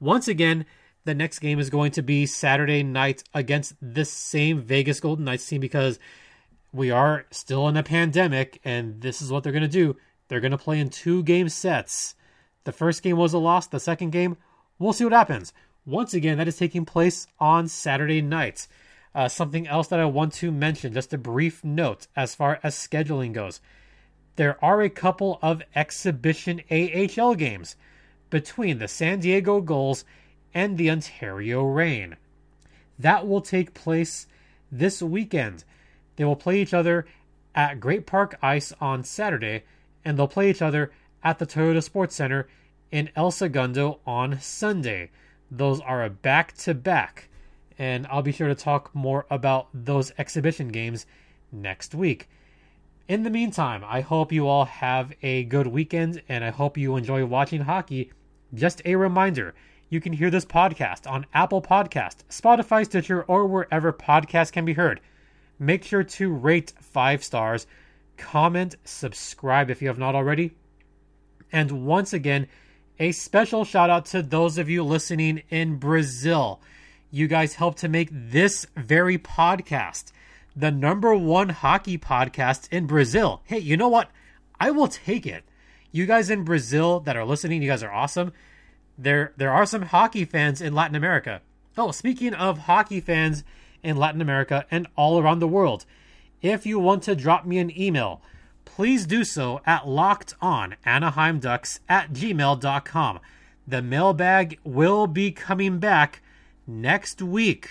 Once 0.00 0.28
again, 0.28 0.64
the 1.06 1.14
next 1.14 1.38
game 1.38 1.58
is 1.58 1.70
going 1.70 1.92
to 1.92 2.02
be 2.02 2.26
Saturday 2.26 2.82
night 2.82 3.22
against 3.32 3.74
this 3.80 4.10
same 4.10 4.60
Vegas 4.60 5.00
Golden 5.00 5.24
Knights 5.24 5.46
team 5.48 5.60
because 5.60 5.98
we 6.72 6.90
are 6.90 7.24
still 7.30 7.68
in 7.68 7.76
a 7.76 7.82
pandemic 7.82 8.60
and 8.64 9.00
this 9.00 9.22
is 9.22 9.30
what 9.30 9.42
they're 9.42 9.52
going 9.52 9.62
to 9.62 9.68
do. 9.68 9.96
They're 10.28 10.40
going 10.40 10.50
to 10.50 10.58
play 10.58 10.80
in 10.80 10.90
two 10.90 11.22
game 11.22 11.48
sets. 11.48 12.16
The 12.64 12.72
first 12.72 13.02
game 13.02 13.16
was 13.16 13.32
a 13.32 13.38
loss, 13.38 13.68
the 13.68 13.78
second 13.78 14.10
game, 14.10 14.36
we'll 14.78 14.92
see 14.92 15.04
what 15.04 15.12
happens. 15.12 15.52
Once 15.86 16.12
again, 16.12 16.36
that 16.38 16.48
is 16.48 16.58
taking 16.58 16.84
place 16.84 17.28
on 17.38 17.68
Saturday 17.68 18.20
night. 18.20 18.66
Uh, 19.14 19.28
something 19.28 19.66
else 19.68 19.86
that 19.88 20.00
I 20.00 20.04
want 20.04 20.32
to 20.34 20.50
mention, 20.50 20.92
just 20.92 21.14
a 21.14 21.18
brief 21.18 21.64
note 21.64 22.08
as 22.16 22.34
far 22.34 22.58
as 22.62 22.74
scheduling 22.74 23.32
goes. 23.32 23.60
There 24.34 24.62
are 24.62 24.82
a 24.82 24.90
couple 24.90 25.38
of 25.40 25.62
exhibition 25.74 26.60
AHL 26.70 27.36
games 27.36 27.76
between 28.28 28.78
the 28.78 28.88
San 28.88 29.20
Diego 29.20 29.60
Gulls 29.60 30.04
and 30.54 30.78
the 30.78 30.90
Ontario 30.90 31.64
Reign. 31.64 32.16
That 32.98 33.26
will 33.26 33.40
take 33.40 33.74
place 33.74 34.26
this 34.70 35.02
weekend. 35.02 35.64
They 36.16 36.24
will 36.24 36.36
play 36.36 36.60
each 36.60 36.74
other 36.74 37.06
at 37.54 37.80
Great 37.80 38.06
Park 38.06 38.38
Ice 38.42 38.72
on 38.80 39.04
Saturday, 39.04 39.64
and 40.04 40.18
they'll 40.18 40.28
play 40.28 40.50
each 40.50 40.62
other 40.62 40.92
at 41.22 41.38
the 41.38 41.46
Toyota 41.46 41.82
Sports 41.82 42.14
Center 42.14 42.48
in 42.90 43.10
El 43.16 43.30
Segundo 43.30 44.00
on 44.06 44.40
Sunday. 44.40 45.10
Those 45.50 45.80
are 45.80 46.04
a 46.04 46.10
back 46.10 46.56
to 46.58 46.74
back, 46.74 47.28
and 47.78 48.06
I'll 48.08 48.22
be 48.22 48.32
sure 48.32 48.48
to 48.48 48.54
talk 48.54 48.94
more 48.94 49.26
about 49.30 49.68
those 49.72 50.12
exhibition 50.18 50.68
games 50.68 51.06
next 51.52 51.94
week. 51.94 52.28
In 53.08 53.22
the 53.22 53.30
meantime, 53.30 53.84
I 53.86 54.00
hope 54.00 54.32
you 54.32 54.48
all 54.48 54.64
have 54.64 55.12
a 55.22 55.44
good 55.44 55.68
weekend 55.68 56.22
and 56.28 56.42
I 56.42 56.50
hope 56.50 56.76
you 56.76 56.96
enjoy 56.96 57.24
watching 57.24 57.60
hockey. 57.60 58.10
Just 58.52 58.82
a 58.84 58.96
reminder 58.96 59.54
you 59.88 60.00
can 60.00 60.12
hear 60.12 60.30
this 60.30 60.44
podcast 60.44 61.08
on 61.10 61.26
Apple 61.32 61.62
Podcast, 61.62 62.16
Spotify, 62.28 62.84
Stitcher, 62.84 63.22
or 63.22 63.46
wherever 63.46 63.92
podcasts 63.92 64.50
can 64.50 64.64
be 64.64 64.72
heard. 64.72 65.00
Make 65.58 65.84
sure 65.84 66.02
to 66.02 66.32
rate 66.32 66.72
five 66.80 67.22
stars, 67.22 67.66
comment, 68.16 68.74
subscribe 68.84 69.70
if 69.70 69.80
you 69.80 69.88
have 69.88 69.98
not 69.98 70.14
already. 70.14 70.56
And 71.52 71.86
once 71.86 72.12
again, 72.12 72.48
a 72.98 73.12
special 73.12 73.64
shout 73.64 73.88
out 73.88 74.06
to 74.06 74.22
those 74.22 74.58
of 74.58 74.68
you 74.68 74.82
listening 74.82 75.42
in 75.50 75.76
Brazil. 75.76 76.60
You 77.10 77.28
guys 77.28 77.54
helped 77.54 77.78
to 77.78 77.88
make 77.88 78.08
this 78.10 78.66
very 78.76 79.18
podcast 79.18 80.10
the 80.56 80.70
number 80.70 81.14
one 81.14 81.50
hockey 81.50 81.98
podcast 81.98 82.72
in 82.72 82.86
Brazil. 82.86 83.42
Hey, 83.44 83.58
you 83.58 83.76
know 83.76 83.88
what? 83.88 84.10
I 84.58 84.70
will 84.70 84.88
take 84.88 85.26
it. 85.26 85.44
You 85.92 86.06
guys 86.06 86.30
in 86.30 86.44
Brazil 86.44 87.00
that 87.00 87.16
are 87.16 87.24
listening, 87.24 87.62
you 87.62 87.68
guys 87.68 87.82
are 87.82 87.92
awesome 87.92 88.32
there 88.98 89.32
there 89.36 89.52
are 89.52 89.66
some 89.66 89.82
hockey 89.82 90.24
fans 90.24 90.60
in 90.60 90.74
Latin 90.74 90.96
America. 90.96 91.40
Oh, 91.76 91.90
speaking 91.90 92.34
of 92.34 92.60
hockey 92.60 93.00
fans 93.00 93.44
in 93.82 93.96
Latin 93.96 94.22
America 94.22 94.64
and 94.70 94.86
all 94.96 95.18
around 95.18 95.40
the 95.40 95.48
world, 95.48 95.84
if 96.42 96.66
you 96.66 96.78
want 96.78 97.02
to 97.04 97.14
drop 97.14 97.46
me 97.46 97.58
an 97.58 97.78
email, 97.78 98.22
please 98.64 99.06
do 99.06 99.24
so 99.24 99.60
at 99.66 99.82
lockedonanaheimducks 99.82 101.80
at 101.88 102.12
gmail.com. 102.12 103.20
The 103.68 103.82
mailbag 103.82 104.58
will 104.64 105.06
be 105.06 105.30
coming 105.32 105.78
back 105.78 106.22
next 106.66 107.20
week. 107.20 107.68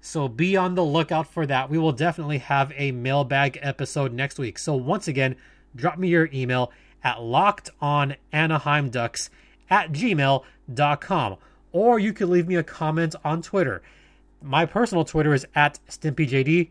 So 0.00 0.28
be 0.28 0.56
on 0.56 0.76
the 0.76 0.84
lookout 0.84 1.26
for 1.26 1.44
that. 1.46 1.70
We 1.70 1.78
will 1.78 1.92
definitely 1.92 2.38
have 2.38 2.72
a 2.76 2.92
mailbag 2.92 3.58
episode 3.60 4.12
next 4.12 4.38
week. 4.38 4.58
So 4.58 4.74
once 4.74 5.08
again, 5.08 5.34
drop 5.74 5.98
me 5.98 6.08
your 6.08 6.28
email 6.32 6.70
at 7.02 7.16
lockedonanaheimducks 7.16 9.30
at 9.70 9.92
gmail.com. 9.92 11.36
Or 11.72 11.98
you 11.98 12.12
can 12.12 12.30
leave 12.30 12.48
me 12.48 12.56
a 12.56 12.62
comment 12.62 13.14
on 13.24 13.42
Twitter. 13.42 13.80
My 14.42 14.66
personal 14.66 15.04
Twitter 15.04 15.32
is 15.32 15.46
at 15.54 15.78
StimpyJD. 15.88 16.70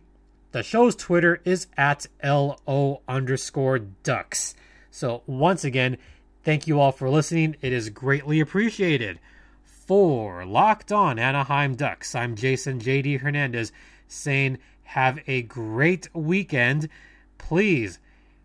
The 0.52 0.64
show's 0.64 0.96
Twitter 0.96 1.42
is 1.46 1.68
at 1.78 2.08
LO 2.24 3.02
underscore 3.08 3.80
ducks. 3.80 4.56
So 4.92 5.22
once 5.26 5.64
again, 5.64 5.98
thank 6.44 6.68
you 6.68 6.80
all 6.80 6.92
for 6.92 7.10
listening. 7.10 7.56
It 7.62 7.72
is 7.72 7.90
greatly 7.90 8.40
appreciated. 8.40 9.20
For 9.64 10.46
Locked 10.46 10.92
On 10.92 11.18
Anaheim 11.18 11.76
Ducks, 11.76 12.14
I'm 12.14 12.36
Jason 12.36 12.80
JD 12.80 13.22
Hernandez 13.22 13.72
saying 14.08 14.58
have 14.84 15.20
a 15.28 15.44
great 15.44 16.14
weekend. 16.14 16.90
Please 17.38 18.00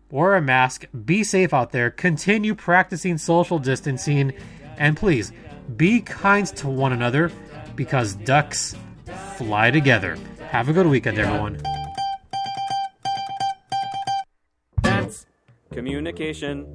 wear 0.09 0.35
a 0.35 0.41
mask, 0.41 0.85
be 1.05 1.23
safe 1.23 1.53
out 1.53 1.71
there, 1.71 1.89
continue 1.89 2.55
practicing 2.55 3.17
social 3.17 3.59
distancing, 3.59 4.33
and 4.77 4.97
please 4.97 5.31
be 5.75 6.01
kind 6.01 6.47
to 6.47 6.67
one 6.67 6.93
another 6.93 7.31
because 7.75 8.15
ducks 8.15 8.75
fly 9.37 9.71
together. 9.71 10.17
Have 10.49 10.69
a 10.69 10.73
good 10.73 10.87
weekend, 10.87 11.19
everyone. 11.19 11.61
That's 14.81 15.25
communication. 15.71 16.65